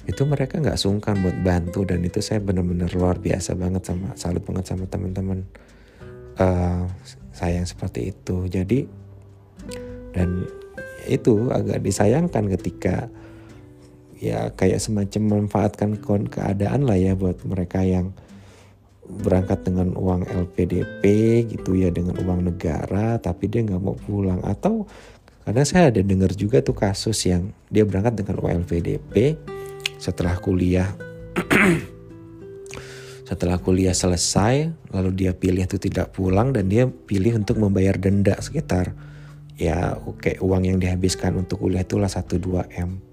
Itu 0.06 0.30
mereka 0.30 0.62
nggak 0.62 0.78
sungkan 0.78 1.26
buat 1.26 1.42
bantu 1.42 1.90
dan 1.90 2.06
itu 2.06 2.22
saya 2.22 2.38
benar-benar 2.38 2.94
luar 2.94 3.18
biasa 3.18 3.58
banget 3.58 3.88
sama 3.90 4.14
salut 4.14 4.46
banget 4.46 4.70
sama 4.70 4.86
teman-teman 4.86 5.48
uh, 6.38 6.86
saya 7.34 7.58
yang 7.58 7.66
seperti 7.66 8.14
itu. 8.14 8.46
Jadi 8.46 8.86
dan 10.14 10.46
itu 11.08 11.54
agak 11.54 11.80
disayangkan 11.86 12.52
ketika 12.58 13.08
ya 14.20 14.52
kayak 14.52 14.84
semacam 14.84 15.22
memanfaatkan 15.32 15.96
keadaan 16.28 16.84
lah 16.84 17.00
ya 17.00 17.16
buat 17.16 17.40
mereka 17.48 17.88
yang 17.88 18.12
berangkat 19.10 19.66
dengan 19.66 19.98
uang 19.98 20.30
LPDP 20.30 21.04
gitu 21.50 21.74
ya 21.74 21.90
dengan 21.90 22.14
uang 22.22 22.54
negara 22.54 23.18
tapi 23.18 23.50
dia 23.50 23.66
nggak 23.66 23.82
mau 23.82 23.98
pulang. 23.98 24.44
Atau 24.46 24.86
kadang 25.48 25.66
saya 25.66 25.90
ada 25.90 26.04
dengar 26.04 26.30
juga 26.38 26.62
tuh 26.62 26.78
kasus 26.78 27.18
yang 27.26 27.50
dia 27.74 27.88
berangkat 27.88 28.22
dengan 28.22 28.44
uang 28.46 28.54
LPDP 28.68 29.40
setelah 29.98 30.38
kuliah. 30.38 30.94
Setelah 33.30 33.62
kuliah 33.62 33.94
selesai 33.94 34.74
lalu 34.90 35.14
dia 35.14 35.38
pilih 35.38 35.62
itu 35.62 35.78
tidak 35.78 36.18
pulang 36.18 36.50
dan 36.50 36.66
dia 36.66 36.90
pilih 36.90 37.38
untuk 37.38 37.62
membayar 37.62 37.94
denda 37.94 38.34
sekitar 38.42 38.98
ya 39.60 40.00
oke 40.00 40.40
uang 40.40 40.64
yang 40.64 40.80
dihabiskan 40.80 41.36
untuk 41.36 41.60
kuliah 41.60 41.84
itulah 41.84 42.08
1-2 42.08 42.80
M 42.80 43.10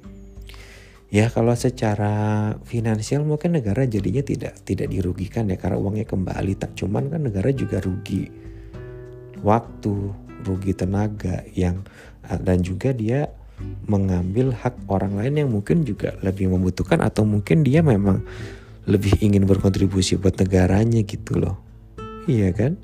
Ya 1.07 1.31
kalau 1.31 1.55
secara 1.55 2.51
finansial 2.67 3.23
mungkin 3.23 3.55
negara 3.55 3.87
jadinya 3.87 4.27
tidak 4.27 4.59
tidak 4.67 4.91
dirugikan 4.91 5.47
ya 5.47 5.55
karena 5.55 5.79
uangnya 5.79 6.03
kembali 6.03 6.59
tak 6.59 6.75
cuman 6.75 7.07
kan 7.07 7.23
negara 7.23 7.55
juga 7.55 7.79
rugi 7.79 8.27
waktu, 9.47 9.95
rugi 10.43 10.75
tenaga 10.75 11.47
yang 11.55 11.87
dan 12.27 12.59
juga 12.59 12.91
dia 12.91 13.31
mengambil 13.87 14.51
hak 14.51 14.91
orang 14.91 15.15
lain 15.15 15.47
yang 15.47 15.51
mungkin 15.55 15.87
juga 15.87 16.19
lebih 16.27 16.51
membutuhkan 16.51 16.99
atau 16.99 17.23
mungkin 17.23 17.63
dia 17.63 17.87
memang 17.87 18.27
lebih 18.91 19.15
ingin 19.23 19.47
berkontribusi 19.47 20.19
buat 20.19 20.35
negaranya 20.43 21.07
gitu 21.07 21.39
loh. 21.39 21.57
Iya 22.27 22.51
kan? 22.51 22.83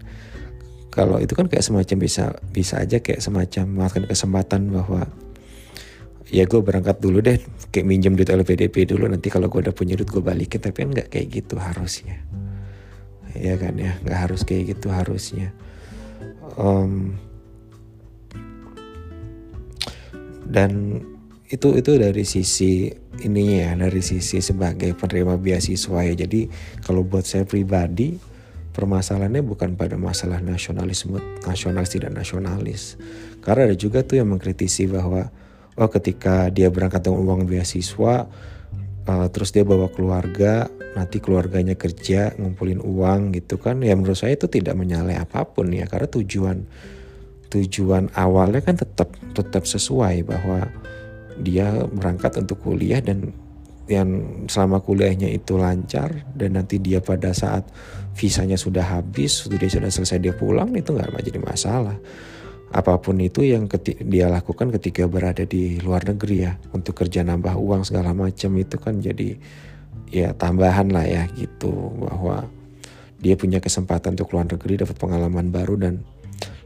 Kalau 0.93 1.17
itu 1.25 1.33
kan 1.33 1.49
kayak 1.49 1.65
semacam 1.65 1.97
bisa 2.05 2.37
bisa 2.53 2.85
aja 2.85 3.01
kayak 3.01 3.25
semacam 3.25 3.65
melakukan 3.65 4.05
kesempatan 4.13 4.69
bahwa 4.69 5.09
ya 6.29 6.45
gue 6.45 6.61
berangkat 6.61 7.01
dulu 7.01 7.25
deh 7.25 7.41
kayak 7.73 7.89
minjem 7.89 8.13
duit 8.13 8.29
LPDP 8.29 8.85
dulu 8.85 9.09
nanti 9.09 9.33
kalau 9.33 9.49
gue 9.49 9.65
udah 9.65 9.73
punya 9.73 9.97
duit 9.97 10.13
gue 10.13 10.21
balikin. 10.21 10.61
Tapi 10.61 10.77
kan 10.85 10.89
nggak 10.93 11.09
kayak 11.09 11.27
gitu 11.33 11.57
harusnya. 11.57 12.21
Ya 13.33 13.57
kan 13.57 13.81
ya? 13.81 13.97
Nggak 14.05 14.19
harus 14.29 14.45
kayak 14.45 14.77
gitu 14.77 14.93
harusnya. 14.93 15.57
Um, 16.61 17.17
dan 20.45 21.01
itu 21.49 21.73
itu 21.81 21.91
dari 21.97 22.25
sisi 22.29 22.93
ini 23.25 23.65
ya 23.65 23.73
dari 23.73 24.05
sisi 24.05 24.45
sebagai 24.45 24.93
penerima 24.93 25.41
beasiswa 25.41 26.05
ya. 26.05 26.13
Jadi 26.13 26.53
kalau 26.85 27.01
buat 27.01 27.25
saya 27.25 27.49
pribadi 27.49 28.32
permasalahannya 28.73 29.45
bukan 29.45 29.77
pada 29.77 30.01
masalah 30.01 30.41
nasionalisme 30.41 31.21
nasionalis 31.45 31.91
tidak 31.93 32.11
nasionalis. 32.17 32.97
Karena 33.45 33.69
ada 33.71 33.77
juga 33.77 34.01
tuh 34.03 34.25
yang 34.25 34.33
mengkritisi 34.33 34.89
bahwa 34.89 35.29
oh 35.77 35.91
ketika 35.93 36.49
dia 36.49 36.73
berangkat 36.73 37.05
dengan 37.05 37.21
uang 37.25 37.45
beasiswa 37.49 38.27
uh, 39.09 39.27
terus 39.29 39.53
dia 39.53 39.65
bawa 39.65 39.93
keluarga 39.93 40.69
nanti 40.93 41.25
keluarganya 41.25 41.73
kerja 41.73 42.37
ngumpulin 42.37 42.81
uang 42.85 43.33
gitu 43.33 43.57
kan 43.57 43.81
ya 43.81 43.97
menurut 43.97 44.17
saya 44.17 44.37
itu 44.37 44.45
tidak 44.49 44.77
menyalai 44.77 45.21
apa 45.21 45.45
pun 45.45 45.69
ya. 45.73 45.85
Karena 45.85 46.09
tujuan 46.09 46.59
tujuan 47.53 48.09
awalnya 48.17 48.65
kan 48.65 48.81
tetap 48.81 49.13
tetap 49.37 49.69
sesuai 49.69 50.25
bahwa 50.25 50.73
dia 51.41 51.85
berangkat 51.89 52.41
untuk 52.41 52.61
kuliah 52.65 53.01
dan 53.05 53.33
yang 53.91 54.09
selama 54.47 54.79
kuliahnya 54.79 55.27
itu 55.31 55.59
lancar 55.59 56.23
dan 56.39 56.55
nanti 56.55 56.79
dia 56.79 57.03
pada 57.03 57.35
saat 57.35 57.67
visanya 58.15 58.55
sudah 58.55 58.85
habis 58.85 59.43
sudah 59.43 59.59
sudah 59.59 59.91
selesai 59.91 60.19
dia 60.23 60.35
pulang 60.37 60.71
itu 60.77 60.95
nggak 60.95 61.19
jadi 61.19 61.41
masalah. 61.43 61.99
Apa 62.73 62.97
pun 63.05 63.21
itu 63.21 63.45
yang 63.45 63.69
dia 64.09 64.33
lakukan 64.33 64.73
ketika 64.81 65.05
berada 65.05 65.45
di 65.45 65.77
luar 65.85 66.09
negeri 66.09 66.37
ya 66.49 66.57
untuk 66.73 67.05
kerja 67.05 67.21
nambah 67.21 67.53
uang 67.53 67.85
segala 67.85 68.17
macam 68.17 68.57
itu 68.57 68.81
kan 68.81 68.97
jadi 68.97 69.37
ya 70.09 70.33
tambahan 70.33 70.89
lah 70.89 71.05
ya 71.05 71.29
gitu. 71.37 71.93
Bahwa 72.01 72.49
dia 73.21 73.37
punya 73.37 73.61
kesempatan 73.61 74.17
untuk 74.17 74.33
luar 74.33 74.49
negeri 74.49 74.81
dapat 74.81 74.97
pengalaman 74.97 75.53
baru 75.53 75.77
dan 75.77 76.01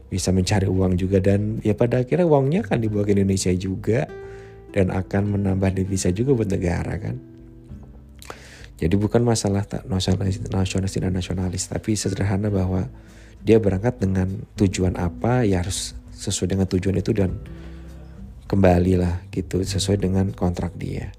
bisa 0.07 0.31
mencari 0.31 0.69
uang 0.71 0.95
juga. 0.95 1.19
Dan 1.19 1.59
ya 1.59 1.75
pada 1.75 1.99
akhirnya 1.99 2.23
uangnya 2.23 2.63
akan 2.63 2.77
dibawa 2.87 3.03
ke 3.03 3.11
Indonesia 3.11 3.51
juga 3.51 4.07
dan 4.77 4.93
akan 4.93 5.33
menambah 5.33 5.73
devisa 5.73 6.13
juga 6.13 6.37
buat 6.37 6.53
negara 6.53 7.01
kan 7.01 7.17
Jadi 8.77 8.93
bukan 8.93 9.25
masalah 9.25 9.65
nasionalis, 9.89 10.37
nasionalis 10.53 10.93
dan 11.01 11.09
nasionalis, 11.09 11.65
tapi 11.65 11.97
sederhana 11.97 12.53
bahwa 12.53 12.85
dia 13.41 13.57
berangkat 13.57 13.97
dengan 13.97 14.29
tujuan 14.53 14.93
apa 15.01 15.41
ya 15.49 15.65
harus 15.65 15.97
sesuai 16.13 16.53
dengan 16.53 16.69
tujuan 16.69 16.93
itu 17.01 17.09
dan 17.09 17.41
kembalilah 18.45 19.25
gitu 19.33 19.65
sesuai 19.65 19.97
dengan 19.97 20.29
kontrak 20.29 20.77
dia. 20.77 21.09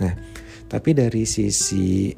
Nah, 0.00 0.16
tapi 0.72 0.96
dari 0.96 1.28
sisi 1.28 2.16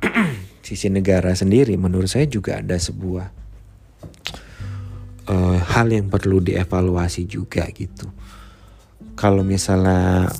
sisi 0.66 0.88
negara 0.88 1.36
sendiri 1.36 1.76
menurut 1.76 2.08
saya 2.08 2.24
juga 2.24 2.64
ada 2.64 2.80
sebuah 2.80 3.28
uh, 5.28 5.58
hal 5.76 5.92
yang 5.92 6.08
perlu 6.08 6.40
dievaluasi 6.40 7.28
juga 7.28 7.68
gitu. 7.76 8.08
Kalau 9.18 9.42
misalnya 9.42 10.30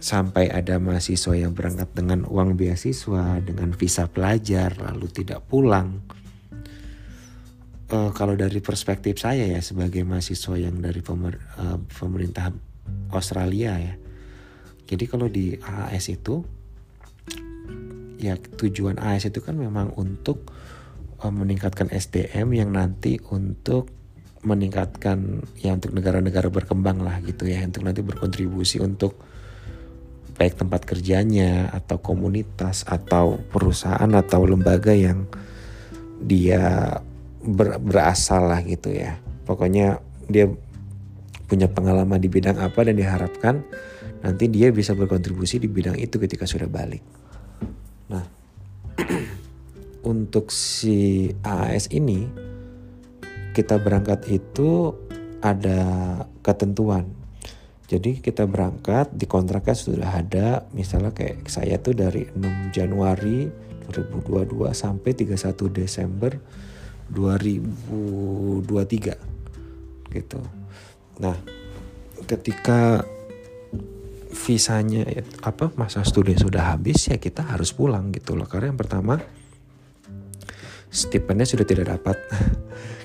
sampai 0.00 0.48
ada 0.48 0.80
mahasiswa 0.80 1.36
yang 1.36 1.52
berangkat 1.52 1.92
dengan 1.92 2.24
uang 2.24 2.56
beasiswa, 2.56 3.36
dengan 3.44 3.76
visa 3.76 4.08
pelajar, 4.08 4.80
lalu 4.80 5.12
tidak 5.12 5.44
pulang. 5.44 6.00
Uh, 7.92 8.08
kalau 8.16 8.32
dari 8.32 8.64
perspektif 8.64 9.20
saya 9.20 9.44
ya 9.44 9.60
sebagai 9.60 10.08
mahasiswa 10.08 10.56
yang 10.56 10.80
dari 10.80 11.04
pemer, 11.04 11.36
uh, 11.60 11.76
pemerintah 11.84 12.48
Australia 13.12 13.76
ya. 13.76 13.94
Jadi 14.88 15.04
kalau 15.04 15.28
di 15.28 15.60
AAS 15.60 16.08
itu 16.08 16.40
ya 18.16 18.40
tujuan 18.40 19.04
AAS 19.04 19.28
itu 19.28 19.44
kan 19.44 19.60
memang 19.60 19.92
untuk 20.00 20.48
uh, 21.20 21.28
meningkatkan 21.28 21.92
SDM 21.92 22.56
yang 22.56 22.72
nanti 22.72 23.20
untuk 23.28 23.92
meningkatkan 24.44 25.42
ya 25.58 25.72
untuk 25.74 25.96
negara-negara 25.96 26.52
berkembang 26.52 27.00
lah 27.00 27.18
gitu 27.24 27.48
ya 27.48 27.64
untuk 27.64 27.82
nanti 27.82 28.04
berkontribusi 28.04 28.78
untuk 28.84 29.16
baik 30.34 30.58
tempat 30.60 30.82
kerjanya 30.84 31.70
atau 31.70 32.02
komunitas 32.02 32.82
atau 32.84 33.38
perusahaan 33.50 34.10
atau 34.10 34.44
lembaga 34.44 34.90
yang 34.90 35.24
dia 36.20 36.98
ber, 37.40 37.78
berasal 37.78 38.50
lah 38.50 38.60
gitu 38.66 38.90
ya. 38.90 39.16
Pokoknya 39.46 40.02
dia 40.26 40.50
punya 41.46 41.70
pengalaman 41.70 42.18
di 42.18 42.26
bidang 42.26 42.58
apa 42.58 42.82
dan 42.82 42.98
diharapkan 42.98 43.62
nanti 44.24 44.48
dia 44.48 44.72
bisa 44.72 44.96
berkontribusi 44.96 45.60
di 45.60 45.68
bidang 45.68 46.00
itu 46.00 46.16
ketika 46.18 46.48
sudah 46.48 46.66
balik. 46.66 47.04
Nah, 48.10 48.24
untuk 50.12 50.50
si 50.50 51.30
AAS 51.44 51.92
ini 51.94 52.43
kita 53.54 53.78
berangkat 53.78 54.26
itu 54.28 54.92
ada 55.38 55.78
ketentuan. 56.42 57.06
Jadi 57.86 58.18
kita 58.18 58.50
berangkat 58.50 59.14
di 59.14 59.30
kontraknya 59.30 59.78
sudah 59.78 60.10
ada 60.10 60.66
misalnya 60.74 61.14
kayak 61.14 61.46
saya 61.46 61.78
tuh 61.78 61.94
dari 61.94 62.26
6 62.26 62.74
Januari 62.74 63.46
2022 63.86 64.74
sampai 64.74 65.14
31 65.14 65.70
Desember 65.70 66.34
2023 67.12 70.10
gitu. 70.10 70.40
Nah, 71.20 71.36
ketika 72.26 73.04
visanya 74.34 75.06
apa 75.46 75.70
masa 75.78 76.02
studi 76.02 76.34
sudah 76.34 76.74
habis 76.74 77.06
ya 77.06 77.22
kita 77.22 77.46
harus 77.46 77.70
pulang 77.70 78.10
gitu 78.10 78.34
loh. 78.34 78.50
Karena 78.50 78.74
yang 78.74 78.80
pertama 78.80 79.22
stipendnya 80.90 81.46
sudah 81.46 81.66
tidak 81.68 81.94
dapat 81.94 82.18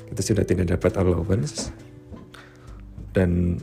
kita 0.09 0.21
sudah 0.21 0.43
tidak 0.45 0.65
dapat 0.77 0.97
allowance. 0.97 1.69
Dan 3.09 3.57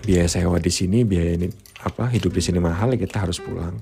biaya 0.00 0.26
sewa 0.26 0.56
di 0.56 0.72
sini 0.72 1.04
biaya 1.04 1.36
ini 1.36 1.48
apa 1.84 2.08
hidup 2.10 2.32
di 2.34 2.42
sini 2.42 2.58
mahal 2.58 2.94
ya 2.94 2.98
kita 3.00 3.24
harus 3.24 3.38
pulang. 3.38 3.78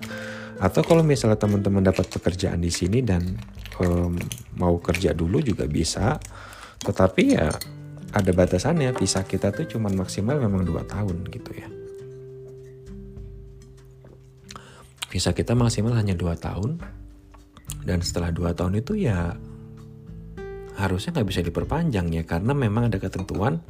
Atau 0.59 0.83
kalau 0.83 1.07
misalnya 1.07 1.39
teman-teman 1.39 1.87
dapat 1.87 2.11
pekerjaan 2.11 2.59
di 2.59 2.71
sini 2.71 2.99
dan 2.99 3.39
um, 3.79 4.19
mau 4.59 4.77
kerja 4.83 5.15
dulu 5.15 5.39
juga 5.39 5.71
bisa. 5.71 6.19
Tetapi 6.83 7.23
ya 7.31 7.47
ada 8.11 8.31
batasannya. 8.35 8.91
Visa 8.99 9.23
kita 9.23 9.55
tuh 9.55 9.71
cuma 9.71 9.87
maksimal 9.91 10.37
memang 10.43 10.67
dua 10.67 10.83
tahun 10.83 11.31
gitu 11.31 11.51
ya. 11.55 11.69
Visa 15.09 15.31
kita 15.33 15.55
maksimal 15.55 15.95
hanya 15.95 16.19
dua 16.19 16.35
tahun. 16.35 16.83
Dan 17.87 18.03
setelah 18.03 18.35
dua 18.35 18.51
tahun 18.53 18.83
itu 18.83 18.99
ya 18.99 19.39
harusnya 20.79 21.19
nggak 21.19 21.29
bisa 21.29 21.43
diperpanjang 21.43 22.15
ya 22.15 22.23
karena 22.23 22.55
memang 22.55 22.89
ada 22.89 23.03
ketentuan 23.03 23.61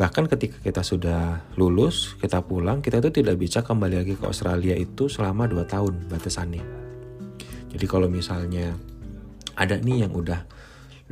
Bahkan 0.00 0.32
ketika 0.32 0.56
kita 0.64 0.80
sudah 0.80 1.44
lulus, 1.60 2.16
kita 2.16 2.40
pulang, 2.40 2.80
kita 2.80 3.04
itu 3.04 3.20
tidak 3.20 3.36
bisa 3.36 3.60
kembali 3.60 4.00
lagi 4.00 4.16
ke 4.16 4.24
Australia 4.24 4.72
itu 4.72 5.12
selama 5.12 5.44
2 5.44 5.60
tahun 5.68 6.08
batasannya. 6.08 6.64
Jadi 7.68 7.84
kalau 7.84 8.08
misalnya 8.08 8.72
ada 9.60 9.76
nih 9.76 10.08
yang 10.08 10.16
udah 10.16 10.48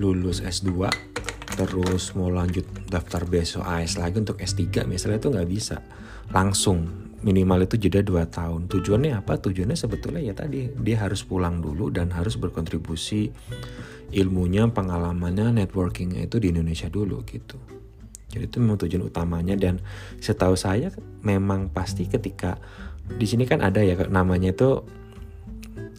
lulus 0.00 0.40
S2 0.40 0.88
terus 1.60 2.16
mau 2.16 2.32
lanjut 2.32 2.64
daftar 2.88 3.28
besok 3.28 3.66
AS 3.66 4.00
lagi 4.00 4.24
untuk 4.24 4.40
S3 4.40 4.88
misalnya 4.88 5.20
itu 5.20 5.28
nggak 5.36 5.48
bisa. 5.52 5.84
Langsung 6.32 7.12
minimal 7.20 7.68
itu 7.68 7.76
jeda 7.76 8.00
2 8.00 8.24
tahun. 8.32 8.72
Tujuannya 8.72 9.20
apa? 9.20 9.36
Tujuannya 9.36 9.76
sebetulnya 9.76 10.24
ya 10.24 10.32
tadi 10.32 10.64
dia 10.80 11.04
harus 11.04 11.28
pulang 11.28 11.60
dulu 11.60 11.92
dan 11.92 12.08
harus 12.16 12.40
berkontribusi 12.40 13.28
ilmunya 14.14 14.68
pengalamannya 14.72 15.64
networkingnya 15.64 16.24
itu 16.28 16.36
di 16.40 16.52
Indonesia 16.54 16.88
dulu 16.88 17.22
gitu 17.28 17.58
jadi 18.28 18.44
itu 18.44 18.56
memang 18.60 18.78
tujuan 18.84 19.08
utamanya 19.08 19.56
dan 19.56 19.80
setahu 20.20 20.52
saya 20.52 20.92
memang 21.24 21.72
pasti 21.72 22.04
ketika 22.04 22.60
di 23.08 23.24
sini 23.24 23.48
kan 23.48 23.64
ada 23.64 23.80
ya 23.80 23.96
namanya 24.12 24.52
itu 24.52 24.84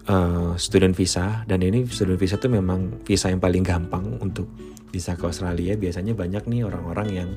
uh, 0.06 0.54
student 0.58 0.93
visa 0.93 1.45
dan 1.45 1.65
ini 1.65 1.86
student 1.89 2.22
visa 2.22 2.38
itu 2.38 2.50
memang 2.50 3.02
visa 3.06 3.34
yang 3.34 3.41
paling 3.41 3.65
gampang 3.65 4.17
untuk 4.22 4.50
bisa 4.89 5.13
ke 5.13 5.24
Australia. 5.30 5.78
Biasanya 5.78 6.17
banyak 6.17 6.50
nih 6.50 6.62
orang-orang 6.65 7.08
yang 7.13 7.30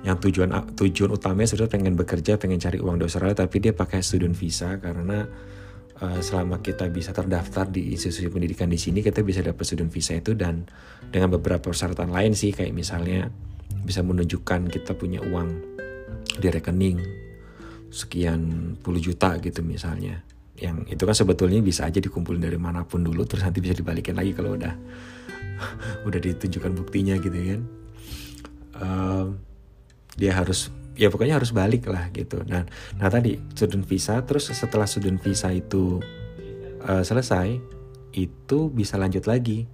yang 0.00 0.16
tujuan 0.16 0.48
tujuan 0.72 1.10
utamanya 1.12 1.52
sudah 1.52 1.68
pengen 1.68 1.92
bekerja, 1.92 2.40
pengen 2.40 2.56
cari 2.56 2.80
uang 2.80 2.98
di 2.98 3.04
Australia 3.04 3.36
tapi 3.36 3.60
dia 3.60 3.76
pakai 3.76 4.00
student 4.00 4.32
visa 4.32 4.80
karena 4.80 5.28
uh, 6.00 6.20
selama 6.20 6.60
kita 6.64 6.88
bisa 6.88 7.12
terdaftar 7.12 7.68
di 7.68 7.92
institusi 7.94 8.26
pendidikan 8.32 8.68
di 8.68 8.80
sini 8.80 9.04
kita 9.04 9.20
bisa 9.20 9.44
dapat 9.44 9.62
student 9.62 9.92
visa 9.92 10.16
itu 10.16 10.32
dan 10.34 10.66
dengan 11.12 11.36
beberapa 11.36 11.70
persyaratan 11.70 12.10
lain 12.10 12.32
sih 12.32 12.52
kayak 12.52 12.72
misalnya 12.72 13.28
bisa 13.84 14.04
menunjukkan 14.04 14.68
kita 14.68 14.92
punya 14.96 15.22
uang 15.24 15.48
di 16.40 16.48
rekening 16.48 16.98
sekian 17.90 18.74
puluh 18.80 19.02
juta 19.02 19.36
gitu 19.42 19.60
misalnya. 19.66 20.22
Yang 20.60 20.92
itu 20.92 21.02
kan 21.08 21.16
sebetulnya 21.16 21.60
bisa 21.64 21.88
aja 21.88 21.98
dikumpulin 21.98 22.44
dari 22.44 22.60
mana 22.60 22.84
pun 22.84 23.00
dulu 23.00 23.24
terus 23.24 23.42
nanti 23.42 23.64
bisa 23.64 23.72
dibalikin 23.72 24.14
lagi 24.14 24.36
kalau 24.36 24.54
udah 24.54 24.74
udah 26.06 26.20
ditunjukkan 26.20 26.72
buktinya 26.76 27.16
gitu 27.18 27.34
kan. 27.34 27.60
Uh, 28.80 29.26
dia 30.16 30.36
harus 30.36 30.68
ya 30.98 31.08
pokoknya 31.08 31.38
harus 31.38 31.54
balik 31.54 31.86
lah 31.86 32.10
gitu 32.10 32.42
nah 32.46 32.66
nah 32.98 33.08
tadi 33.08 33.38
student 33.54 33.86
visa 33.86 34.20
terus 34.26 34.50
setelah 34.50 34.86
student 34.86 35.18
visa 35.22 35.50
itu 35.54 36.02
uh, 36.84 37.02
selesai 37.04 37.60
itu 38.14 38.58
bisa 38.74 38.98
lanjut 38.98 39.24
lagi 39.30 39.70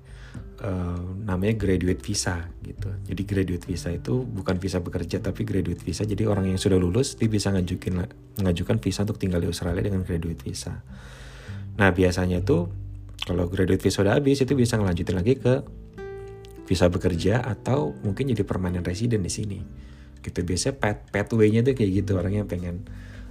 uh, 0.61 1.01
namanya 1.25 1.57
graduate 1.57 2.01
visa 2.01 2.49
gitu. 2.65 2.89
Jadi 3.09 3.23
graduate 3.25 3.65
visa 3.65 3.89
itu 3.93 4.25
bukan 4.25 4.57
visa 4.61 4.81
bekerja 4.81 5.21
tapi 5.21 5.45
graduate 5.45 5.81
visa. 5.81 6.05
Jadi 6.05 6.25
orang 6.25 6.53
yang 6.53 6.61
sudah 6.61 6.77
lulus 6.77 7.17
dia 7.17 7.29
bisa 7.29 7.53
ngajukin 7.53 8.05
ngajukan 8.41 8.77
visa 8.81 9.05
untuk 9.05 9.21
tinggal 9.21 9.41
di 9.43 9.49
Australia 9.49 9.83
dengan 9.83 10.05
graduate 10.05 10.41
visa. 10.45 10.81
Nah 11.77 11.91
biasanya 11.93 12.41
tuh 12.45 12.69
kalau 13.25 13.49
graduate 13.51 13.83
visa 13.83 14.05
udah 14.05 14.21
habis 14.21 14.45
itu 14.45 14.53
bisa 14.55 14.79
ngelanjutin 14.79 15.17
lagi 15.17 15.35
ke 15.37 15.65
visa 16.67 16.91
bekerja 16.91 17.47
atau 17.47 17.95
mungkin 18.03 18.33
jadi 18.33 18.43
permanent 18.43 18.85
resident 18.85 19.23
di 19.23 19.33
sini. 19.33 19.61
Gitu 20.27 20.43
biasanya 20.43 20.75
pet 20.83 21.07
pathway-nya 21.15 21.63
tuh 21.63 21.79
kayak 21.79 22.03
gitu 22.03 22.19
orang 22.19 22.43
yang 22.43 22.51
pengen 22.51 22.83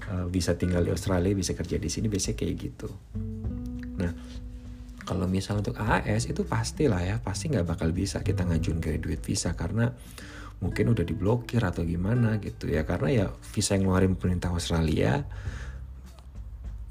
uh, 0.08 0.32
bisa 0.32 0.56
tinggal 0.56 0.80
di 0.88 0.96
Australia 0.96 1.36
bisa 1.36 1.52
kerja 1.52 1.76
di 1.76 1.92
sini 1.92 2.08
biasanya 2.08 2.40
kayak 2.40 2.56
gitu. 2.56 2.88
Nah 4.00 4.12
kalau 5.06 5.30
misalnya 5.30 5.70
untuk 5.70 5.78
AAS 5.78 6.32
itu 6.32 6.42
pastilah 6.48 7.04
ya 7.04 7.16
pasti 7.22 7.54
nggak 7.54 7.68
bakal 7.68 7.94
bisa 7.94 8.26
kita 8.26 8.42
ngajuin 8.48 8.82
graduate 8.82 9.22
visa 9.22 9.54
karena 9.54 9.94
mungkin 10.64 10.96
udah 10.96 11.06
diblokir 11.06 11.62
atau 11.62 11.86
gimana 11.86 12.42
gitu 12.42 12.72
ya 12.72 12.88
karena 12.88 13.10
ya 13.12 13.26
visa 13.54 13.78
yang 13.78 13.86
ngeluarin 13.86 14.16
pemerintah 14.18 14.50
Australia 14.50 15.22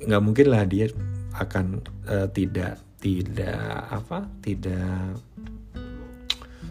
nggak 0.04 0.22
mungkin 0.22 0.46
lah 0.52 0.62
dia 0.68 0.92
akan 1.34 1.80
uh, 2.06 2.28
tidak 2.30 2.78
tidak 3.02 3.88
apa 3.90 4.28
tidak 4.44 5.18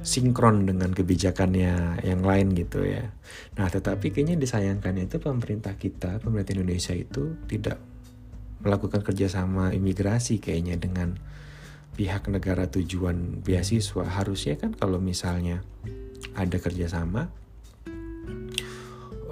sinkron 0.03 0.67
dengan 0.67 0.91
kebijakannya 0.91 2.03
yang 2.03 2.21
lain 2.21 2.51
gitu 2.53 2.83
ya. 2.83 3.09
Nah 3.55 3.67
tetapi 3.71 4.11
kayaknya 4.11 4.35
disayangkan 4.35 4.99
itu 4.99 5.17
pemerintah 5.17 5.79
kita, 5.79 6.19
pemerintah 6.19 6.53
Indonesia 6.59 6.93
itu 6.93 7.39
tidak 7.47 7.79
melakukan 8.63 9.03
kerjasama 9.03 9.75
imigrasi 9.75 10.39
kayaknya 10.39 10.79
dengan 10.79 11.19
pihak 11.93 12.27
negara 12.31 12.67
tujuan 12.67 13.43
beasiswa 13.43 14.05
harusnya 14.07 14.57
kan 14.57 14.73
kalau 14.73 14.97
misalnya 14.97 15.61
ada 16.33 16.57
kerjasama 16.57 17.29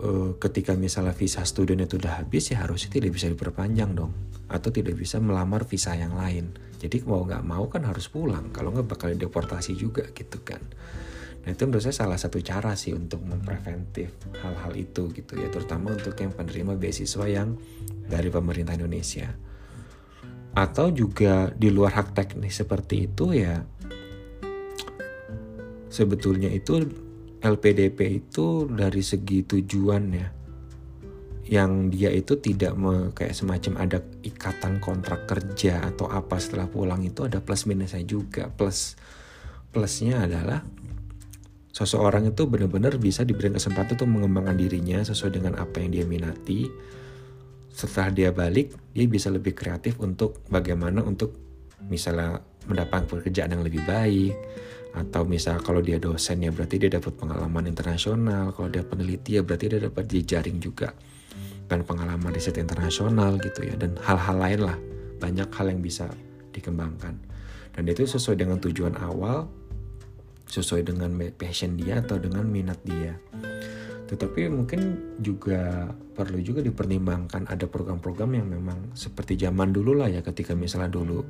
uh, 0.01 0.29
ketika 0.41 0.73
misalnya 0.73 1.13
visa 1.13 1.45
student 1.45 1.85
itu 1.85 2.01
udah 2.01 2.19
habis 2.19 2.51
ya 2.51 2.65
harusnya 2.65 2.89
tidak 2.89 3.15
bisa 3.15 3.29
diperpanjang 3.29 3.93
dong 3.93 4.11
atau 4.51 4.69
tidak 4.73 4.99
bisa 4.99 5.21
melamar 5.21 5.63
visa 5.63 5.95
yang 5.95 6.17
lain. 6.17 6.51
Jadi 6.81 7.05
mau 7.07 7.23
nggak 7.23 7.45
mau 7.45 7.69
kan 7.69 7.87
harus 7.87 8.09
pulang, 8.09 8.49
kalau 8.51 8.73
nggak 8.73 8.89
bakal 8.89 9.13
deportasi 9.13 9.77
juga 9.77 10.03
gitu 10.11 10.41
kan. 10.41 10.59
Nah 11.41 11.49
itu 11.53 11.63
menurut 11.65 11.81
saya 11.81 12.05
salah 12.05 12.19
satu 12.19 12.37
cara 12.41 12.73
sih 12.77 12.93
untuk 12.93 13.21
mempreventif 13.25 14.13
hal-hal 14.41 14.73
itu 14.75 15.09
gitu 15.13 15.37
ya, 15.37 15.47
terutama 15.49 15.93
untuk 15.93 16.13
yang 16.17 16.33
penerima 16.33 16.75
beasiswa 16.77 17.25
yang 17.29 17.55
dari 18.05 18.29
pemerintah 18.29 18.75
Indonesia. 18.75 19.29
Atau 20.51 20.91
juga 20.91 21.53
di 21.55 21.71
luar 21.71 21.95
hak 21.95 22.11
teknis 22.11 22.59
seperti 22.59 23.07
itu 23.07 23.31
ya, 23.31 23.63
sebetulnya 25.87 26.51
itu 26.51 26.81
LPDP 27.41 28.21
itu 28.21 28.69
dari 28.69 29.01
segi 29.01 29.41
tujuan 29.41 30.03
ya, 30.13 30.27
yang 31.49 31.89
dia 31.89 32.13
itu 32.13 32.37
tidak 32.37 32.77
me, 32.77 33.09
kayak 33.17 33.33
semacam 33.33 33.81
ada 33.81 33.99
ikatan 34.21 34.77
kontrak 34.77 35.25
kerja 35.25 35.81
atau 35.89 36.05
apa 36.05 36.37
setelah 36.37 36.69
pulang 36.69 37.01
itu 37.01 37.25
ada 37.25 37.41
plus 37.41 37.65
minusnya 37.65 38.05
juga 38.05 38.47
plus 38.53 38.93
plusnya 39.73 40.29
adalah 40.29 40.61
seseorang 41.71 42.29
itu 42.29 42.45
benar-benar 42.45 42.99
bisa 43.01 43.25
diberi 43.25 43.49
kesempatan 43.49 43.97
untuk 43.97 44.09
mengembangkan 44.11 44.55
dirinya 44.59 44.99
sesuai 45.01 45.31
dengan 45.39 45.53
apa 45.57 45.79
yang 45.79 45.89
dia 45.95 46.05
minati. 46.05 46.67
Setelah 47.71 48.11
dia 48.11 48.29
balik, 48.35 48.75
dia 48.91 49.07
bisa 49.07 49.31
lebih 49.31 49.55
kreatif 49.55 49.95
untuk 50.03 50.43
bagaimana 50.51 50.99
untuk 50.99 51.39
misalnya 51.87 52.43
mendapatkan 52.67 53.07
pekerjaan 53.07 53.55
yang 53.55 53.63
lebih 53.63 53.81
baik 53.87 54.35
atau 54.91 55.23
misal 55.23 55.59
kalau 55.63 55.79
dia 55.79 55.97
dosen 55.97 56.43
ya 56.43 56.51
berarti 56.51 56.75
dia 56.75 56.91
dapat 56.91 57.15
pengalaman 57.15 57.71
internasional 57.71 58.51
kalau 58.51 58.67
dia 58.67 58.83
peneliti 58.83 59.39
ya 59.39 59.41
berarti 59.43 59.65
dia 59.71 59.79
dapat 59.87 60.03
jejaring 60.07 60.59
juga 60.59 60.91
dan 61.71 61.87
pengalaman 61.87 62.35
riset 62.35 62.59
internasional 62.59 63.39
gitu 63.39 63.63
ya 63.63 63.79
dan 63.79 63.95
hal-hal 64.03 64.35
lain 64.35 64.61
lah 64.67 64.77
banyak 65.23 65.47
hal 65.47 65.71
yang 65.71 65.79
bisa 65.79 66.11
dikembangkan 66.51 67.15
dan 67.71 67.83
itu 67.87 68.03
sesuai 68.03 68.35
dengan 68.35 68.59
tujuan 68.59 68.99
awal 68.99 69.47
sesuai 70.51 70.83
dengan 70.83 71.15
passion 71.39 71.79
dia 71.79 72.03
atau 72.03 72.19
dengan 72.19 72.43
minat 72.43 72.75
dia. 72.83 73.15
Tetapi 74.11 74.51
mungkin 74.51 74.81
juga 75.23 75.87
perlu 76.11 76.43
juga 76.43 76.59
dipertimbangkan 76.59 77.47
ada 77.47 77.63
program-program 77.63 78.35
yang 78.35 78.47
memang 78.51 78.91
seperti 78.91 79.39
zaman 79.39 79.71
dulu 79.71 79.95
lah 79.95 80.11
ya 80.11 80.19
ketika 80.19 80.51
misalnya 80.51 80.91
dulu 80.91 81.23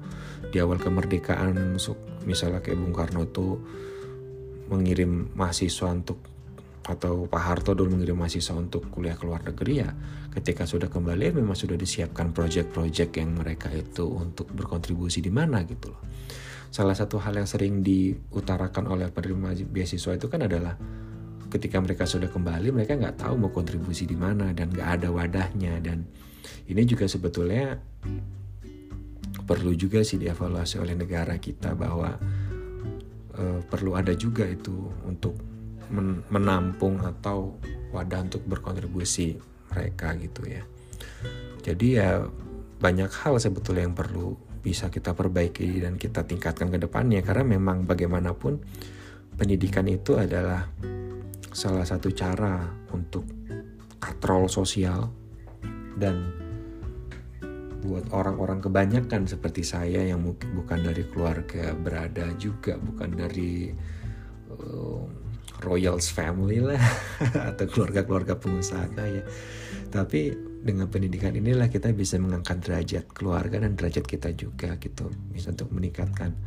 di 0.50 0.58
awal 0.58 0.82
kemerdekaan 0.82 1.78
misalnya 2.26 2.60
kayak 2.66 2.82
Bung 2.82 2.92
Karno 2.98 3.30
tuh 3.30 3.62
mengirim 4.74 5.30
mahasiswa 5.38 5.94
untuk 5.94 6.26
atau 6.82 7.30
Pak 7.30 7.44
Harto 7.46 7.78
dulu 7.78 7.94
mengirim 7.94 8.18
mahasiswa 8.18 8.58
untuk 8.58 8.90
kuliah 8.90 9.14
ke 9.14 9.30
luar 9.30 9.46
negeri 9.46 9.86
ya 9.86 9.90
ketika 10.34 10.66
sudah 10.66 10.90
kembali 10.90 11.38
memang 11.38 11.54
sudah 11.54 11.78
disiapkan 11.78 12.34
proyek-proyek 12.34 13.22
yang 13.22 13.38
mereka 13.38 13.70
itu 13.70 14.10
untuk 14.10 14.50
berkontribusi 14.50 15.22
di 15.22 15.30
mana 15.30 15.62
gitu 15.68 15.94
loh. 15.94 16.02
Salah 16.72 16.96
satu 16.96 17.20
hal 17.20 17.36
yang 17.36 17.46
sering 17.46 17.84
diutarakan 17.84 18.88
oleh 18.96 19.12
penerima 19.12 19.54
beasiswa 19.68 20.16
itu 20.16 20.32
kan 20.32 20.48
adalah 20.48 20.74
ketika 21.52 21.84
mereka 21.84 22.08
sudah 22.08 22.32
kembali 22.32 22.72
mereka 22.72 22.96
nggak 22.96 23.28
tahu 23.28 23.36
mau 23.36 23.52
kontribusi 23.52 24.08
di 24.08 24.16
mana 24.16 24.56
dan 24.56 24.72
nggak 24.72 24.90
ada 25.00 25.08
wadahnya. 25.12 25.84
Dan 25.84 26.08
ini 26.72 26.82
juga 26.88 27.06
sebetulnya 27.12 27.76
perlu 29.44 29.76
juga 29.76 30.00
sih 30.02 30.16
dievaluasi 30.16 30.80
oleh 30.80 30.96
negara 30.96 31.36
kita 31.36 31.76
bahwa 31.76 32.16
uh, 33.36 33.60
perlu 33.68 34.00
ada 34.00 34.16
juga 34.16 34.48
itu 34.48 34.88
untuk 35.04 35.36
men 35.92 36.24
menampung 36.32 37.04
atau 37.04 37.60
wadah 37.92 38.24
untuk 38.24 38.48
berkontribusi 38.48 39.36
mereka 39.76 40.16
gitu 40.16 40.48
ya. 40.48 40.64
Jadi 41.62 42.00
ya 42.00 42.24
banyak 42.80 43.12
hal 43.12 43.38
sebetulnya 43.38 43.86
yang 43.86 43.94
perlu 43.94 44.40
bisa 44.64 44.88
kita 44.88 45.12
perbaiki 45.12 45.84
dan 45.84 46.00
kita 46.00 46.24
tingkatkan 46.24 46.72
ke 46.72 46.80
depannya. 46.80 47.20
Karena 47.20 47.44
memang 47.44 47.84
bagaimanapun 47.84 48.64
pendidikan 49.36 49.90
itu 49.92 50.16
adalah 50.16 50.70
salah 51.52 51.84
satu 51.84 52.12
cara 52.16 52.64
untuk 52.96 53.28
katrol 54.00 54.48
sosial 54.48 55.12
dan 56.00 56.32
buat 57.82 58.08
orang-orang 58.14 58.62
kebanyakan 58.62 59.26
seperti 59.26 59.66
saya 59.66 60.06
yang 60.06 60.22
mungkin 60.22 60.54
bukan 60.54 60.80
dari 60.86 61.04
keluarga 61.10 61.74
berada 61.74 62.30
juga 62.38 62.78
bukan 62.78 63.10
dari 63.18 63.74
uh, 64.54 65.02
royals 65.66 66.14
family 66.14 66.62
lah 66.62 66.82
atau 67.54 67.66
keluarga-keluarga 67.68 68.38
pengusaha 68.38 68.88
ya 69.02 69.24
tapi 69.90 70.34
dengan 70.62 70.88
pendidikan 70.94 71.34
inilah 71.34 71.74
kita 71.74 71.90
bisa 71.92 72.22
mengangkat 72.22 72.62
derajat 72.62 73.06
keluarga 73.12 73.58
dan 73.58 73.74
derajat 73.74 74.06
kita 74.06 74.30
juga 74.38 74.78
gitu 74.78 75.10
bisa 75.34 75.50
untuk 75.50 75.74
meningkatkan 75.74 76.38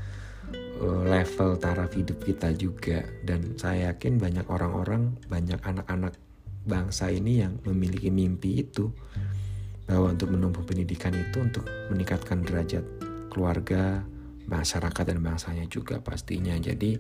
level 0.82 1.56
taraf 1.60 1.94
hidup 1.94 2.22
kita 2.24 2.50
juga. 2.56 3.04
Dan 3.22 3.54
saya 3.58 3.92
yakin 3.92 4.18
banyak 4.18 4.46
orang-orang 4.50 5.14
banyak 5.28 5.60
anak-anak 5.62 6.14
bangsa 6.64 7.12
ini 7.12 7.44
yang 7.44 7.60
memiliki 7.66 8.10
mimpi 8.10 8.64
itu. 8.64 8.90
Bahwa 9.84 10.16
untuk 10.16 10.32
menempuh 10.32 10.64
pendidikan 10.64 11.12
itu 11.12 11.44
untuk 11.44 11.68
meningkatkan 11.92 12.40
derajat 12.40 12.84
keluarga 13.28 14.00
masyarakat 14.48 15.04
dan 15.04 15.20
bangsanya 15.20 15.68
juga 15.68 16.00
pastinya. 16.00 16.56
Jadi 16.56 16.96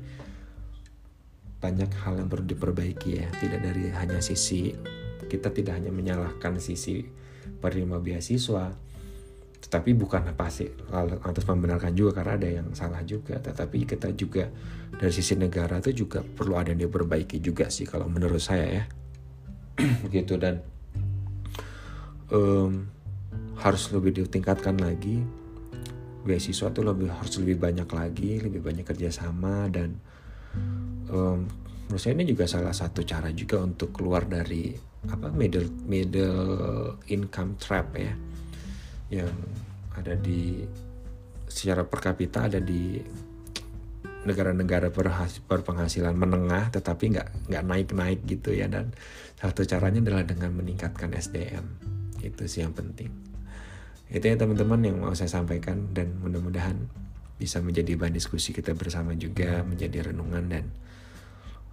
banyak 1.64 1.90
hal 2.04 2.20
yang 2.20 2.28
perlu 2.28 2.44
diperbaiki 2.44 3.10
ya. 3.24 3.28
Tidak 3.32 3.60
dari 3.64 3.88
hanya 3.88 4.20
sisi 4.20 4.68
kita 5.24 5.48
tidak 5.48 5.80
hanya 5.80 5.88
menyalahkan 5.88 6.60
sisi 6.60 7.00
penerima 7.64 8.00
beasiswa 8.00 8.76
tetapi 9.64 9.96
bukan 9.96 10.28
pasti 10.36 10.68
lantas 10.92 11.48
membenarkan 11.48 11.96
juga 11.96 12.20
karena 12.20 12.32
ada 12.36 12.48
yang 12.60 12.68
salah 12.76 13.00
juga. 13.00 13.40
Tetapi 13.40 13.88
kita 13.88 14.12
juga 14.12 14.44
dari 14.92 15.08
sisi 15.08 15.40
negara 15.40 15.80
itu 15.80 16.04
juga 16.04 16.20
perlu 16.20 16.60
ada 16.60 16.76
yang 16.76 16.84
diperbaiki 16.84 17.40
juga 17.40 17.72
sih 17.72 17.88
kalau 17.88 18.04
menurut 18.04 18.44
saya 18.44 18.66
ya. 18.68 18.84
Begitu 20.04 20.36
dan 20.36 20.60
um, 22.28 22.92
harus 23.56 23.88
lebih 23.88 24.20
ditingkatkan 24.20 24.76
lagi. 24.76 25.24
Beasiswa 26.24 26.68
itu 26.68 26.80
lebih 26.84 27.08
harus 27.12 27.36
lebih 27.36 27.56
banyak 27.60 27.88
lagi 27.92 28.40
lebih 28.40 28.64
banyak 28.64 28.84
kerjasama 28.84 29.68
dan 29.68 29.92
um, 31.12 31.44
menurut 31.84 32.00
saya 32.00 32.16
ini 32.16 32.24
juga 32.24 32.48
salah 32.48 32.72
satu 32.72 33.04
cara 33.04 33.28
juga 33.28 33.60
untuk 33.60 33.92
keluar 33.92 34.24
dari 34.24 34.72
apa 35.04 35.28
middle 35.28 35.68
middle 35.84 36.96
income 37.12 37.60
trap 37.60 37.92
ya 37.92 38.16
yang 39.12 39.32
ada 39.94 40.14
di 40.16 40.64
secara 41.44 41.86
per 41.86 42.00
kapita 42.02 42.48
ada 42.50 42.58
di 42.58 42.98
negara-negara 44.24 44.88
berpenghasilan 45.44 46.16
menengah 46.16 46.72
tetapi 46.72 47.12
nggak 47.12 47.28
nggak 47.52 47.64
naik-naik 47.64 48.20
gitu 48.24 48.56
ya. 48.56 48.66
Dan 48.66 48.90
satu 49.36 49.62
caranya 49.68 50.00
adalah 50.00 50.24
dengan 50.24 50.56
meningkatkan 50.56 51.12
SDM 51.12 51.64
itu 52.24 52.42
sih 52.48 52.64
yang 52.64 52.72
penting. 52.72 53.12
Itu 54.08 54.24
ya 54.24 54.36
teman-teman 54.40 54.80
yang 54.80 54.96
mau 55.00 55.12
saya 55.12 55.28
sampaikan. 55.28 55.92
Dan 55.92 56.16
mudah-mudahan 56.24 56.76
bisa 57.36 57.60
menjadi 57.60 58.00
bahan 58.00 58.16
diskusi 58.16 58.56
kita 58.56 58.72
bersama 58.72 59.12
juga 59.12 59.60
menjadi 59.62 60.10
renungan. 60.10 60.44
Dan 60.48 60.64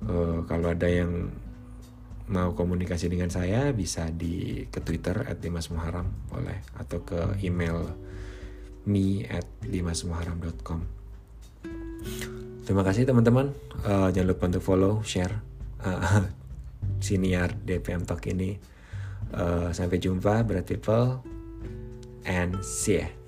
uh, 0.05 0.43
kalau 0.45 0.75
ada 0.75 0.87
yang 0.91 1.31
mau 2.31 2.55
komunikasi 2.55 3.11
dengan 3.11 3.27
saya 3.27 3.75
bisa 3.75 4.07
di 4.07 4.65
ke 4.71 4.79
Twitter 4.79 5.27
at 5.27 5.43
Dimas 5.43 5.67
Muharam 5.67 6.07
boleh. 6.31 6.63
Atau 6.79 7.03
ke 7.03 7.37
email 7.43 7.91
me 8.87 9.27
at 9.29 9.45
dimasmuharam.com 9.61 10.81
Terima 12.65 12.81
kasih 12.87 13.03
teman-teman. 13.05 13.53
Uh, 13.83 14.09
jangan 14.09 14.27
lupa 14.31 14.47
untuk 14.47 14.63
follow 14.63 14.93
share 15.03 15.43
uh, 15.83 16.25
siniar 17.05 17.53
DPM 17.61 18.07
Talk 18.07 18.25
ini. 18.31 18.57
Uh, 19.31 19.71
sampai 19.71 19.95
jumpa 20.01 20.43
berat 20.43 20.67
people 20.67 21.23
and 22.27 22.59
see 22.59 22.99
ya 22.99 23.20